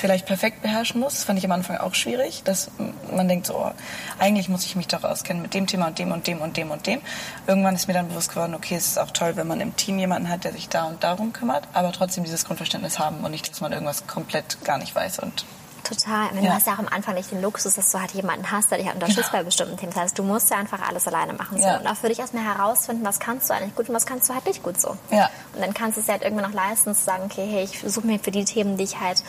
[0.00, 1.14] vielleicht perfekt beherrschen muss.
[1.14, 2.70] Das fand ich am Anfang auch schwierig, dass
[3.14, 3.70] man denkt so, oh,
[4.18, 6.70] eigentlich muss ich mich doch auskennen mit dem Thema und dem und dem und dem
[6.70, 7.00] und dem.
[7.46, 9.98] Irgendwann ist mir dann bewusst geworden, okay, es ist auch toll, wenn man im Team
[9.98, 13.50] jemanden hat, der sich da und darum kümmert, aber trotzdem dieses Grundverständnis haben und nicht,
[13.50, 15.44] dass man irgendwas komplett gar nicht weiß und
[15.82, 16.26] Total.
[16.26, 16.50] Meine, ja.
[16.50, 18.78] Du hast ja auch am Anfang nicht den Luxus, dass du halt jemanden hast, der
[18.78, 19.42] dich halt unterstützt genau.
[19.42, 19.92] bei bestimmten Themen.
[19.92, 21.58] Das heißt, du musst ja einfach alles alleine machen.
[21.58, 21.66] So.
[21.66, 21.78] Ja.
[21.78, 24.34] Und auch für dich erstmal herausfinden, was kannst du eigentlich gut und was kannst du
[24.34, 24.96] halt nicht gut so.
[25.10, 25.30] Ja.
[25.54, 27.80] Und dann kannst du es ja halt irgendwann noch leisten, zu sagen, okay, hey, ich
[27.92, 29.24] suche mir für die Themen, die ich halt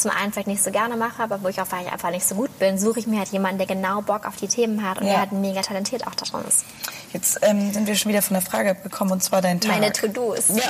[0.00, 2.34] zum einen vielleicht nicht so gerne mache, aber wo ich auch vielleicht einfach nicht so
[2.34, 5.06] gut bin, suche ich mir halt jemanden, der genau Bock auf die Themen hat und
[5.06, 5.12] ja.
[5.12, 6.64] der halt mega talentiert auch daran ist.
[7.12, 9.72] Jetzt ähm, sind wir schon wieder von der Frage abgekommen und zwar dein Tag.
[9.72, 10.48] Meine To-Dos.
[10.48, 10.64] Ja.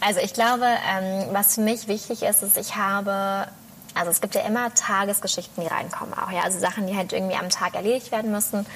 [0.00, 3.48] also ich glaube, ähm, was für mich wichtig ist, ist, ich habe
[3.94, 7.36] also es gibt ja immer Tagesgeschichten, die reinkommen auch, ja, also Sachen, die halt irgendwie
[7.36, 8.66] am Tag erledigt werden müssen.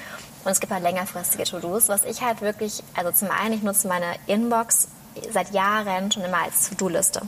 [0.45, 3.89] Und es gibt halt längerfristige To-Dos, was ich halt wirklich, also zum einen, ich nutze
[3.89, 4.87] meine Inbox
[5.31, 7.21] seit Jahren schon immer als To-Do-Liste.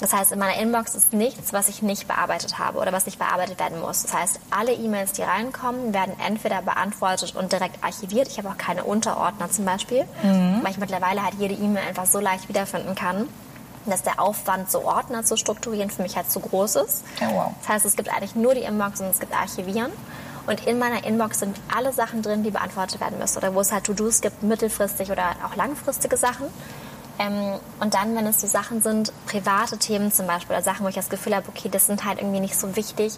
[0.00, 3.18] Das heißt, in meiner Inbox ist nichts, was ich nicht bearbeitet habe oder was nicht
[3.18, 4.02] bearbeitet werden muss.
[4.02, 8.28] Das heißt, alle E-Mails, die reinkommen, werden entweder beantwortet und direkt archiviert.
[8.28, 10.60] Ich habe auch keine Unterordner zum Beispiel, mhm.
[10.62, 13.28] weil ich mittlerweile halt jede E-Mail einfach so leicht wiederfinden kann
[13.88, 17.04] dass der Aufwand, so Ordner zu strukturieren, für mich halt zu groß ist.
[17.20, 17.52] Oh, wow.
[17.60, 19.92] Das heißt, es gibt eigentlich nur die Inbox und es gibt Archivieren.
[20.46, 23.38] Und in meiner Inbox sind alle Sachen drin, die beantwortet werden müssen.
[23.38, 26.46] Oder wo es halt To-Dos gibt, mittelfristig oder auch langfristige Sachen.
[27.18, 30.88] Ähm, und dann, wenn es so Sachen sind, private Themen zum Beispiel, oder Sachen, wo
[30.88, 33.14] ich das Gefühl habe, okay, das sind halt irgendwie nicht so wichtig,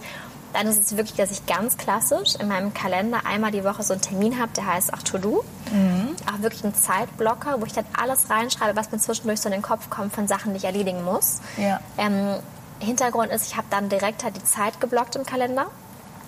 [0.52, 3.92] dann ist es wirklich, dass ich ganz klassisch in meinem Kalender einmal die Woche so
[3.92, 5.44] einen Termin habe, der heißt auch To-Do.
[5.72, 6.16] Mhm.
[6.26, 9.62] Auch wirklich einen Zeitblocker, wo ich dann alles reinschreibe, was mir zwischendurch so in den
[9.62, 11.40] Kopf kommt von Sachen, die ich erledigen muss.
[11.58, 11.80] Ja.
[11.98, 12.36] Ähm,
[12.80, 15.66] Hintergrund ist, ich habe dann direkt halt die Zeit geblockt im Kalender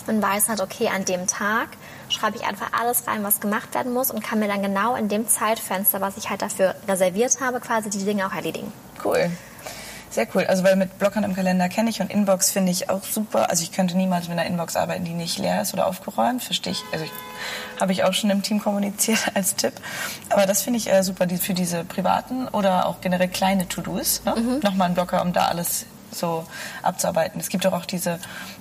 [0.09, 1.69] und weiß halt, okay, an dem Tag
[2.09, 5.09] schreibe ich einfach alles rein, was gemacht werden muss und kann mir dann genau in
[5.09, 8.73] dem Zeitfenster, was ich halt dafür reserviert habe, quasi die Dinge auch erledigen.
[9.05, 9.31] Cool.
[10.11, 10.45] Sehr cool.
[10.45, 13.49] Also weil mit Blockern im Kalender kenne ich und Inbox finde ich auch super.
[13.49, 16.43] Also ich könnte niemals mit einer Inbox arbeiten, die nicht leer ist oder aufgeräumt.
[16.43, 16.83] Verstehe ich.
[16.93, 17.05] Also
[17.81, 19.75] habe ich auch schon im Team kommuniziert als Tipp.
[20.29, 24.23] Aber das finde ich äh, super die, für diese privaten oder auch generell kleine To-Dos.
[24.25, 24.35] Ne?
[24.35, 24.59] Mhm.
[24.65, 26.47] Nochmal ein Blocker, um da alles so
[26.83, 27.41] abzuarbeiten.
[27.41, 28.19] Es gibt doch auch diese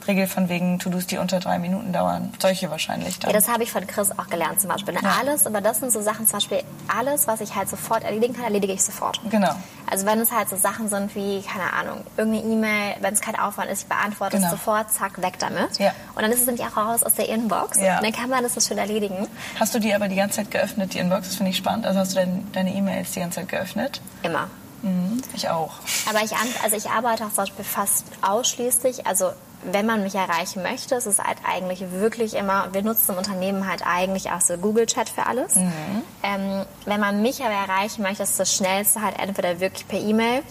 [0.07, 2.33] Regel von wegen To-Dos, die unter drei Minuten dauern.
[2.39, 3.19] Solche wahrscheinlich.
[3.19, 3.31] Dann.
[3.31, 4.93] Ja, das habe ich von Chris auch gelernt zum Beispiel.
[4.93, 4.99] Ne?
[5.03, 5.17] Ja.
[5.19, 8.45] Alles, aber das sind so Sachen, zum Beispiel alles, was ich halt sofort erledigen kann,
[8.45, 9.19] erledige ich sofort.
[9.29, 9.55] Genau.
[9.89, 13.37] Also wenn es halt so Sachen sind wie, keine Ahnung, irgendeine E-Mail, wenn es kein
[13.37, 14.47] Aufwand ist, ich beantworte genau.
[14.47, 15.79] es sofort, zack, weg damit.
[15.79, 15.91] Ja.
[16.15, 17.79] Und dann ist es nämlich auch raus aus der Inbox.
[17.79, 17.97] Ja.
[17.97, 19.27] Und dann kann man das schon erledigen.
[19.59, 21.27] Hast du die aber die ganze Zeit geöffnet, die Inbox?
[21.27, 21.85] Das finde ich spannend.
[21.85, 24.01] Also hast du deine E-Mails die ganze Zeit geöffnet?
[24.23, 24.49] Immer.
[24.81, 25.73] Mhm, ich auch.
[26.09, 26.31] Aber ich,
[26.63, 29.31] also ich arbeite auch zum Beispiel fast ausschließlich, also
[29.63, 33.67] wenn man mich erreichen möchte, ist es halt eigentlich wirklich immer, wir nutzen im Unternehmen
[33.67, 35.55] halt eigentlich auch so Google Chat für alles.
[35.55, 36.03] Mhm.
[36.23, 40.43] Ähm, wenn man mich aber erreichen möchte, ist das Schnellste halt entweder wirklich per E-Mail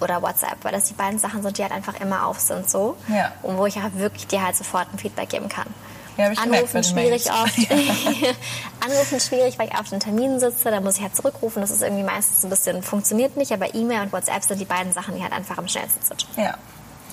[0.00, 2.96] oder WhatsApp, weil das die beiden Sachen sind, die halt einfach immer auf sind so.
[3.08, 3.32] Ja.
[3.42, 5.68] Und wo ich auch wirklich dir halt sofort ein Feedback geben kann.
[6.16, 7.58] Ja, Anrufen gemerkt, schwierig oft.
[8.84, 11.60] Anrufen schwierig, weil ich auf den Terminen sitze, da muss ich halt zurückrufen.
[11.60, 14.92] Das ist irgendwie meistens ein bisschen, funktioniert nicht, aber E-Mail und WhatsApp sind die beiden
[14.92, 16.26] Sachen, die halt einfach am schnellsten sind.
[16.36, 16.54] Ja.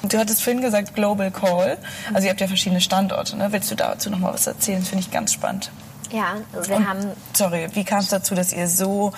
[0.03, 1.77] Du hattest vorhin gesagt Global Call.
[2.11, 3.37] Also ihr habt ja verschiedene Standorte.
[3.37, 3.51] Ne?
[3.51, 4.79] Willst du dazu noch mal was erzählen?
[4.79, 5.71] Das finde ich ganz spannend.
[6.11, 7.11] Ja, also wir Und, haben.
[7.33, 9.13] Sorry, wie kam es dazu, dass ihr so,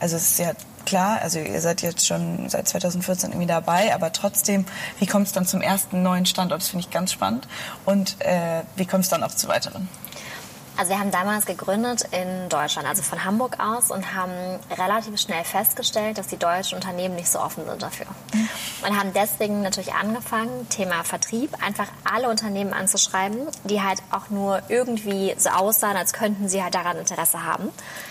[0.00, 0.52] also es ist ja
[0.88, 4.64] klar, also ihr seid jetzt schon seit 2014 irgendwie dabei, aber trotzdem,
[4.98, 6.62] wie kommt es dann zum ersten neuen Standort?
[6.62, 7.46] Das finde ich ganz spannend.
[7.84, 9.88] Und äh, wie kommt es dann auch zu weiteren?
[10.78, 15.42] Also wir haben damals gegründet in Deutschland, also von Hamburg aus und haben relativ schnell
[15.42, 18.06] festgestellt, dass die deutschen Unternehmen nicht so offen sind dafür.
[18.86, 24.62] Und haben deswegen natürlich angefangen, Thema Vertrieb, einfach alle Unternehmen anzuschreiben, die halt auch nur
[24.68, 27.70] irgendwie so aussahen, als könnten sie halt daran Interesse haben.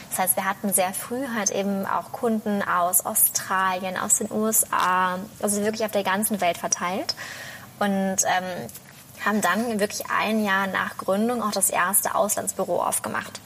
[0.10, 5.20] Das heißt, wir hatten sehr früh halt eben auch Kunden aus Australien, aus den USA,
[5.42, 7.16] also wirklich auf der ganzen Welt verteilt.
[7.80, 8.68] Und ähm,
[9.24, 13.40] haben dann wirklich ein Jahr nach Gründung auch das erste Auslandsbüro aufgemacht.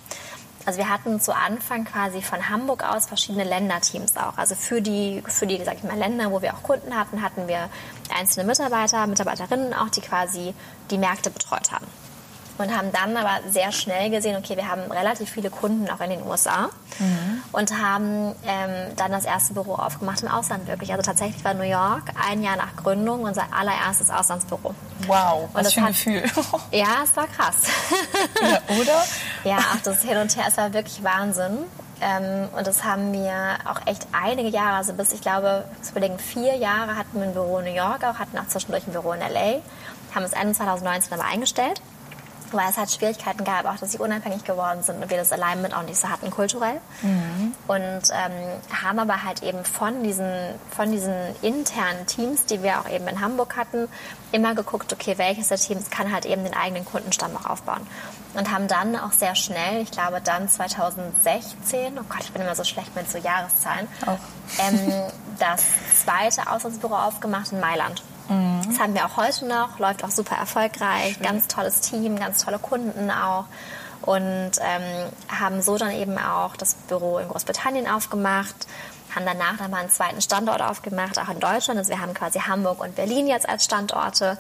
[0.66, 4.38] Also wir hatten zu Anfang quasi von Hamburg aus verschiedene Länderteams auch.
[4.38, 7.48] Also für die, für die, sag ich mal, Länder, wo wir auch Kunden hatten, hatten
[7.48, 7.70] wir
[8.16, 10.54] einzelne Mitarbeiter, Mitarbeiterinnen auch, die quasi
[10.92, 11.88] die Märkte betreut haben
[12.62, 16.12] und haben dann aber sehr schnell gesehen, okay, wir haben relativ viele Kunden auch in
[16.12, 16.70] den USA
[17.00, 17.44] mhm.
[17.52, 20.92] und haben ähm, dann das erste Büro aufgemacht im Ausland wirklich.
[20.92, 24.74] Also tatsächlich war New York ein Jahr nach Gründung unser allererstes Auslandsbüro.
[25.08, 26.24] Wow, was und für ein hat, Gefühl.
[26.72, 27.56] Ja, es war krass.
[28.42, 29.04] Ja, oder?
[29.44, 31.60] ja, auch das Hin und Her, es war wirklich Wahnsinn.
[32.02, 36.18] Ähm, und das haben wir auch echt einige Jahre, also bis ich glaube, ich überlegen,
[36.18, 39.12] vier Jahre hatten wir ein Büro in New York, auch hatten auch zwischendurch ein Büro
[39.12, 39.62] in LA,
[40.16, 41.82] haben es Ende 2019 aber eingestellt
[42.54, 45.76] weil es halt Schwierigkeiten gab, auch dass sie unabhängig geworden sind und wir das Alignment
[45.76, 46.80] auch nicht so hatten kulturell.
[47.02, 47.54] Mhm.
[47.68, 50.32] Und ähm, haben aber halt eben von diesen,
[50.76, 53.88] von diesen internen Teams, die wir auch eben in Hamburg hatten,
[54.32, 57.86] immer geguckt, okay, welches der Teams kann halt eben den eigenen Kundenstamm auch aufbauen.
[58.34, 62.56] Und haben dann auch sehr schnell, ich glaube dann 2016, oh Gott, ich bin immer
[62.56, 63.88] so schlecht mit so Jahreszahlen,
[64.60, 64.94] ähm,
[65.38, 65.64] das
[66.04, 68.04] zweite Auslandsbüro aufgemacht in Mailand.
[68.30, 68.62] Mhm.
[68.68, 71.24] Das haben wir auch heute noch, läuft auch super erfolgreich, Schön.
[71.24, 73.46] ganz tolles Team, ganz tolle Kunden auch.
[74.02, 78.56] Und ähm, haben so dann eben auch das Büro in Großbritannien aufgemacht,
[79.16, 81.78] haben danach dann mal einen zweiten Standort aufgemacht, auch in Deutschland.
[81.78, 84.38] Also wir haben quasi Hamburg und Berlin jetzt als Standorte.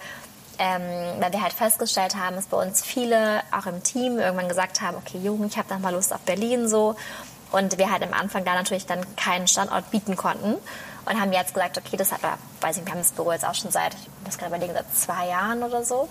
[0.60, 4.82] Ähm, weil wir halt festgestellt haben, dass bei uns viele auch im Team irgendwann gesagt
[4.82, 6.96] haben, okay Jugend, ich habe noch mal Lust auf Berlin so.
[7.52, 10.58] Und wir halt am Anfang da natürlich dann keinen Standort bieten konnten
[11.06, 12.22] und haben jetzt gesagt, okay, das hat,
[12.62, 14.96] weiß ich, wir haben das Büro jetzt auch schon seit, ich muss gerade überlegen, seit
[14.96, 16.08] zwei Jahren oder so.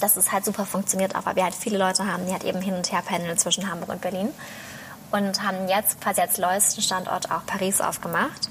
[0.00, 2.60] Dass es halt super funktioniert auch, weil wir halt viele Leute haben, die halt eben
[2.60, 4.30] hin und her pendeln zwischen Hamburg und Berlin.
[5.12, 8.48] Und haben jetzt quasi als neuesten Standort auch Paris aufgemacht.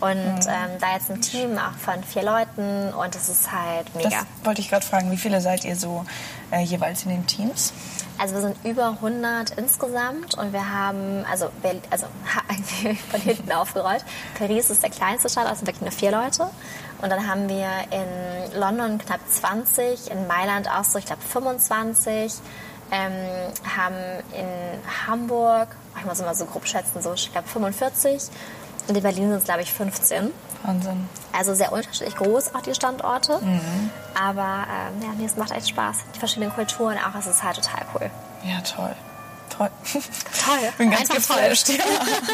[0.00, 0.40] Und mhm.
[0.48, 4.08] ähm, da jetzt ein Team auch von vier Leuten und es ist halt mega.
[4.08, 6.04] Das wollte ich gerade fragen, wie viele seid ihr so
[6.50, 7.72] äh, jeweils in den Teams?
[8.18, 11.48] Also wir sind über 100 insgesamt und wir haben, also,
[11.90, 12.06] also
[13.10, 14.04] von hinten aufgerollt,
[14.38, 16.48] Paris ist der kleinste Stadt, also wirklich nur vier Leute.
[17.00, 22.32] Und dann haben wir in London knapp 20, in Mailand auch so, ich glaube 25,
[22.92, 23.12] ähm,
[23.76, 23.94] haben
[24.32, 28.30] in Hamburg, ich muss immer so grob schätzen, so ich glaube 45 und
[28.88, 30.30] in Berlin sind es glaube ich 15.
[30.62, 31.08] Wahnsinn.
[31.32, 33.38] Also sehr unterschiedlich groß auch die Standorte.
[33.40, 33.90] Mhm.
[34.14, 35.98] Aber ähm, ja, nee, es macht echt Spaß.
[36.14, 38.10] Die verschiedenen Kulturen auch, es ist halt total cool.
[38.44, 38.94] Ja, toll.
[39.48, 39.68] Toll.
[39.92, 40.72] Toll.
[40.78, 41.68] Bin ganz geflasht.
[41.68, 41.84] Ja.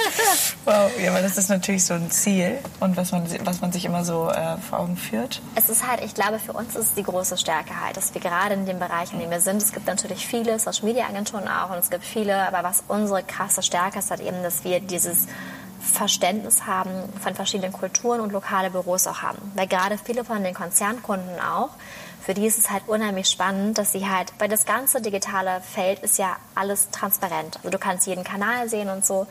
[0.65, 3.85] wow, ja, weil das ist natürlich so ein Ziel und was man, was man sich
[3.85, 5.41] immer so äh, vor Augen führt.
[5.57, 8.21] Es ist halt, ich glaube, für uns ist es die große Stärke halt, dass wir
[8.21, 11.49] gerade in dem Bereich, in dem wir sind, es gibt natürlich viele Social Media Agenturen
[11.49, 14.79] auch und es gibt viele, aber was unsere krasse Stärke ist, halt eben, dass wir
[14.81, 15.27] dieses
[15.87, 16.91] Verständnis haben
[17.23, 19.39] von verschiedenen Kulturen und lokale Büros auch haben.
[19.55, 21.71] Weil gerade viele von den Konzernkunden auch,
[22.23, 26.01] für die ist es halt unheimlich spannend, dass sie halt, weil das ganze digitale Feld
[26.01, 27.57] ist ja alles transparent.
[27.59, 29.27] Also du kannst jeden Kanal sehen und so.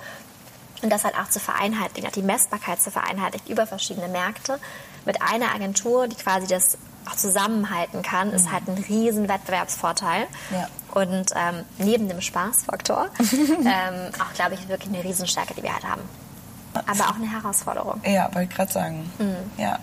[0.82, 4.60] Und das halt auch zu vereinheitlichen, die Messbarkeit zu vereinheitlichen über verschiedene Märkte
[5.06, 10.28] mit einer Agentur, die quasi das auch zusammenhalten kann, ist halt ein riesen Wettbewerbsvorteil.
[10.52, 10.68] Ja.
[10.94, 15.84] Und ähm, neben dem Spaßfaktor ähm, auch, glaube ich, wirklich eine Riesenstärke, die wir halt
[15.84, 16.02] haben.
[16.86, 18.02] Aber auch eine Herausforderung.
[18.06, 19.12] Ja, wollte ich gerade sagen.
[19.18, 19.36] Mhm.
[19.58, 19.80] Ja.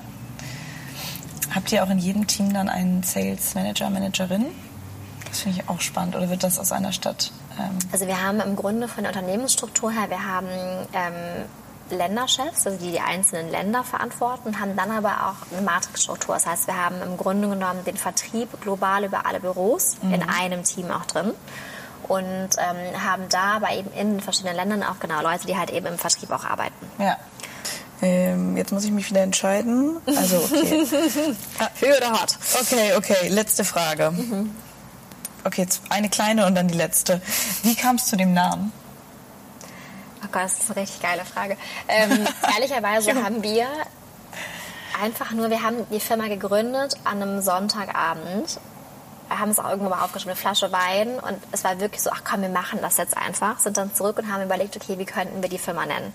[1.54, 4.46] Habt ihr auch in jedem Team dann einen Sales Manager, Managerin?
[5.28, 6.16] Das finde ich auch spannend.
[6.16, 7.32] Oder wird das aus einer Stadt?
[7.58, 10.46] Ähm also wir haben im Grunde von der Unternehmensstruktur her, wir haben
[10.92, 11.44] ähm,
[11.90, 16.34] Länderchefs, also die die einzelnen Länder verantworten, haben dann aber auch eine Matrixstruktur.
[16.34, 20.14] Das heißt, wir haben im Grunde genommen den Vertrieb global über alle Büros mhm.
[20.14, 21.32] in einem Team auch drin
[22.08, 25.86] und ähm, haben da aber eben in verschiedenen Ländern auch genau Leute, die halt eben
[25.86, 26.90] im Vertrieb auch arbeiten.
[26.98, 27.16] Ja.
[28.02, 29.98] Ähm, jetzt muss ich mich wieder entscheiden.
[30.06, 30.86] Also, okay.
[31.80, 32.36] Höhe oder hart?
[32.60, 33.28] Okay, okay.
[33.28, 34.10] Letzte Frage.
[34.10, 34.50] Mhm.
[35.44, 37.20] Okay, jetzt eine kleine und dann die letzte.
[37.62, 38.72] Wie kam es zu dem Namen?
[40.24, 41.56] Oh Gott, das ist eine richtig geile Frage.
[41.88, 43.66] Ähm, ehrlicherweise haben wir
[45.00, 48.60] einfach nur, wir haben die Firma gegründet an einem Sonntagabend.
[49.32, 51.18] Wir haben es auch irgendwo mal aufgeschrieben, eine Flasche Wein.
[51.18, 53.58] Und es war wirklich so, ach komm, wir machen das jetzt einfach.
[53.58, 56.12] Sind dann zurück und haben überlegt, okay, wie könnten wir die Firma nennen?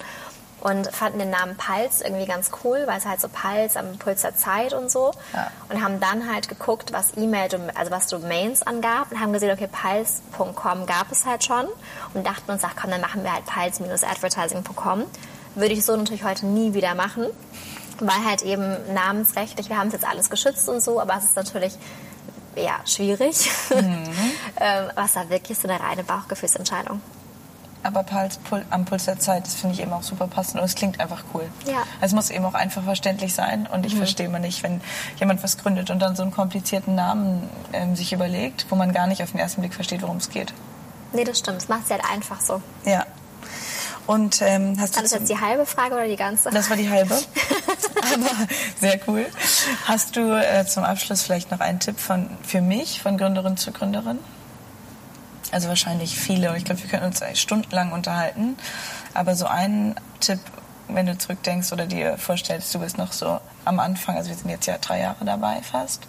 [0.61, 4.21] und fanden den Namen Pulse irgendwie ganz cool, weil es halt so Pulse am Puls
[4.21, 5.11] der Zeit und so.
[5.33, 5.51] Ja.
[5.69, 9.67] Und haben dann halt geguckt, was E-Mail, also was Domains angab und haben gesehen, okay,
[9.67, 11.67] pulse.com gab es halt schon
[12.13, 15.03] und dachten uns, ach komm, dann machen wir halt pulse-advertising.com.
[15.55, 17.25] Würde ich so natürlich heute nie wieder machen,
[17.99, 21.35] weil halt eben namensrechtlich, wir haben es jetzt alles geschützt und so, aber es ist
[21.35, 21.77] natürlich
[22.57, 23.49] ja, schwierig.
[23.69, 24.07] Mhm.
[24.59, 26.99] Ähm, was da wirklich so eine reine Bauchgefühlsentscheidung
[27.87, 30.65] aber Puls, Pul am Puls der Zeit, das finde ich eben auch super passend und
[30.65, 31.49] es klingt einfach cool.
[31.65, 31.83] Ja.
[32.01, 33.99] Es muss eben auch einfach verständlich sein und ich mhm.
[33.99, 34.81] verstehe mal nicht, wenn
[35.19, 39.07] jemand was gründet und dann so einen komplizierten Namen ähm, sich überlegt, wo man gar
[39.07, 40.53] nicht auf den ersten Blick versteht, worum es geht.
[41.13, 41.57] Nee, das stimmt.
[41.57, 42.61] Es macht es halt einfach so.
[42.83, 43.05] Ja.
[44.07, 46.49] Und ähm, hast War das jetzt die halbe Frage oder die ganze?
[46.49, 47.13] Das war die halbe.
[48.13, 48.47] Aber
[48.79, 49.25] sehr cool.
[49.85, 53.73] Hast du äh, zum Abschluss vielleicht noch einen Tipp von, für mich, von Gründerin zu
[53.73, 54.19] Gründerin?
[55.51, 56.55] Also wahrscheinlich viele.
[56.57, 58.57] Ich glaube, wir können uns stundenlang unterhalten.
[59.13, 60.39] Aber so ein Tipp,
[60.87, 64.49] wenn du zurückdenkst oder dir vorstellst, du bist noch so am Anfang, also wir sind
[64.49, 66.07] jetzt ja drei Jahre dabei fast.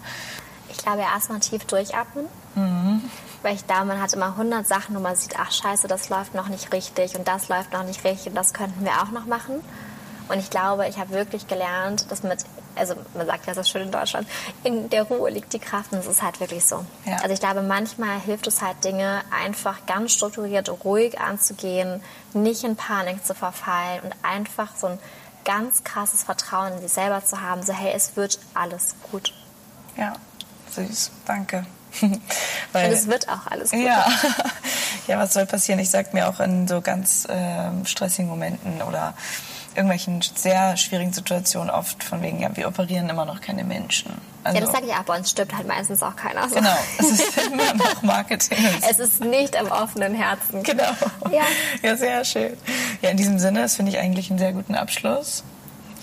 [0.69, 2.27] Ich glaube, erstmal tief durchatmen.
[2.55, 3.01] Mhm.
[3.41, 6.35] Weil ich da, man hat immer 100 Sachen, wo man sieht, ach scheiße, das läuft
[6.35, 9.25] noch nicht richtig und das läuft noch nicht richtig und das könnten wir auch noch
[9.25, 9.61] machen.
[10.29, 13.83] Und ich glaube, ich habe wirklich gelernt, dass mit, also man sagt ja so schön
[13.83, 14.27] in Deutschland,
[14.63, 16.85] in der Ruhe liegt die Kraft und es ist halt wirklich so.
[17.05, 17.17] Ja.
[17.17, 22.01] Also ich glaube, manchmal hilft es halt Dinge einfach ganz strukturiert, ruhig anzugehen,
[22.33, 24.99] nicht in Panik zu verfallen und einfach so ein
[25.45, 29.33] ganz krasses Vertrauen in sich selber zu haben, so hey, es wird alles gut.
[29.97, 30.13] Ja,
[30.69, 31.65] süß, danke.
[32.71, 33.81] Weil, und es wird auch alles gut.
[33.81, 34.07] Ja.
[35.07, 35.79] ja, was soll passieren?
[35.79, 39.13] Ich sage mir auch in so ganz äh, stressigen Momenten oder
[39.75, 44.11] irgendwelchen sehr schwierigen Situationen oft von wegen, ja, wir operieren immer noch keine Menschen.
[44.43, 46.49] Also, ja, das sage ich auch, bei uns stirbt halt meistens auch keiner.
[46.49, 46.55] So.
[46.55, 48.57] Genau, es ist immer noch Marketing.
[48.89, 50.63] es ist nicht am offenen Herzen.
[50.63, 50.91] Genau.
[51.31, 51.43] Ja.
[51.81, 52.57] ja, sehr schön.
[53.01, 55.43] Ja, in diesem Sinne, das finde ich eigentlich einen sehr guten Abschluss.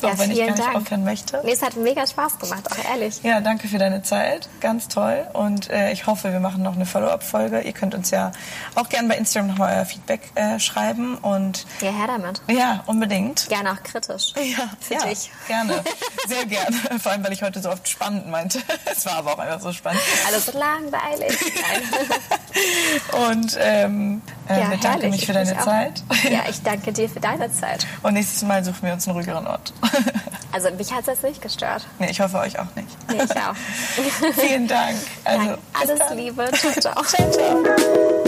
[0.03, 0.77] Ja, auch wenn ich gar nicht Dank.
[0.77, 1.41] aufhören möchte.
[1.45, 3.23] Nee, es hat mega Spaß gemacht, auch ehrlich.
[3.23, 4.49] Ja, danke für deine Zeit.
[4.61, 5.27] Ganz toll.
[5.33, 7.61] Und äh, ich hoffe, wir machen noch eine Follow-up-Folge.
[7.61, 8.33] Ihr könnt uns ja
[8.75, 11.17] auch gerne bei Instagram nochmal euer Feedback äh, schreiben.
[11.19, 12.43] Und ja, her damit.
[12.49, 13.49] Ja, unbedingt.
[13.49, 14.33] Gerne auch kritisch.
[14.37, 15.31] Ja, für ja, dich.
[15.47, 15.83] Gerne.
[16.29, 16.77] Sehr gerne.
[17.01, 18.61] Vor allem, weil ich heute so oft spannend meinte.
[18.85, 20.03] es war aber auch einfach so spannend.
[20.27, 21.37] Alles so langweilig.
[23.31, 25.11] und ähm, äh, ja, bedanke herrlich.
[25.11, 26.03] mich für deine Zeit.
[26.25, 27.87] Ja, ich danke dir für deine Zeit.
[28.03, 29.73] Und nächstes Mal suchen wir uns einen ruhigeren Ort.
[30.53, 31.87] Also mich hat es jetzt nicht gestört.
[31.99, 32.89] Nee, ich hoffe euch auch nicht.
[33.11, 33.55] Nee, ich auch.
[34.41, 34.97] Vielen Dank.
[35.25, 35.59] Also, Dank.
[35.75, 36.51] Alles Liebe.
[36.81, 37.03] ciao.
[37.05, 38.26] ciao, ciao.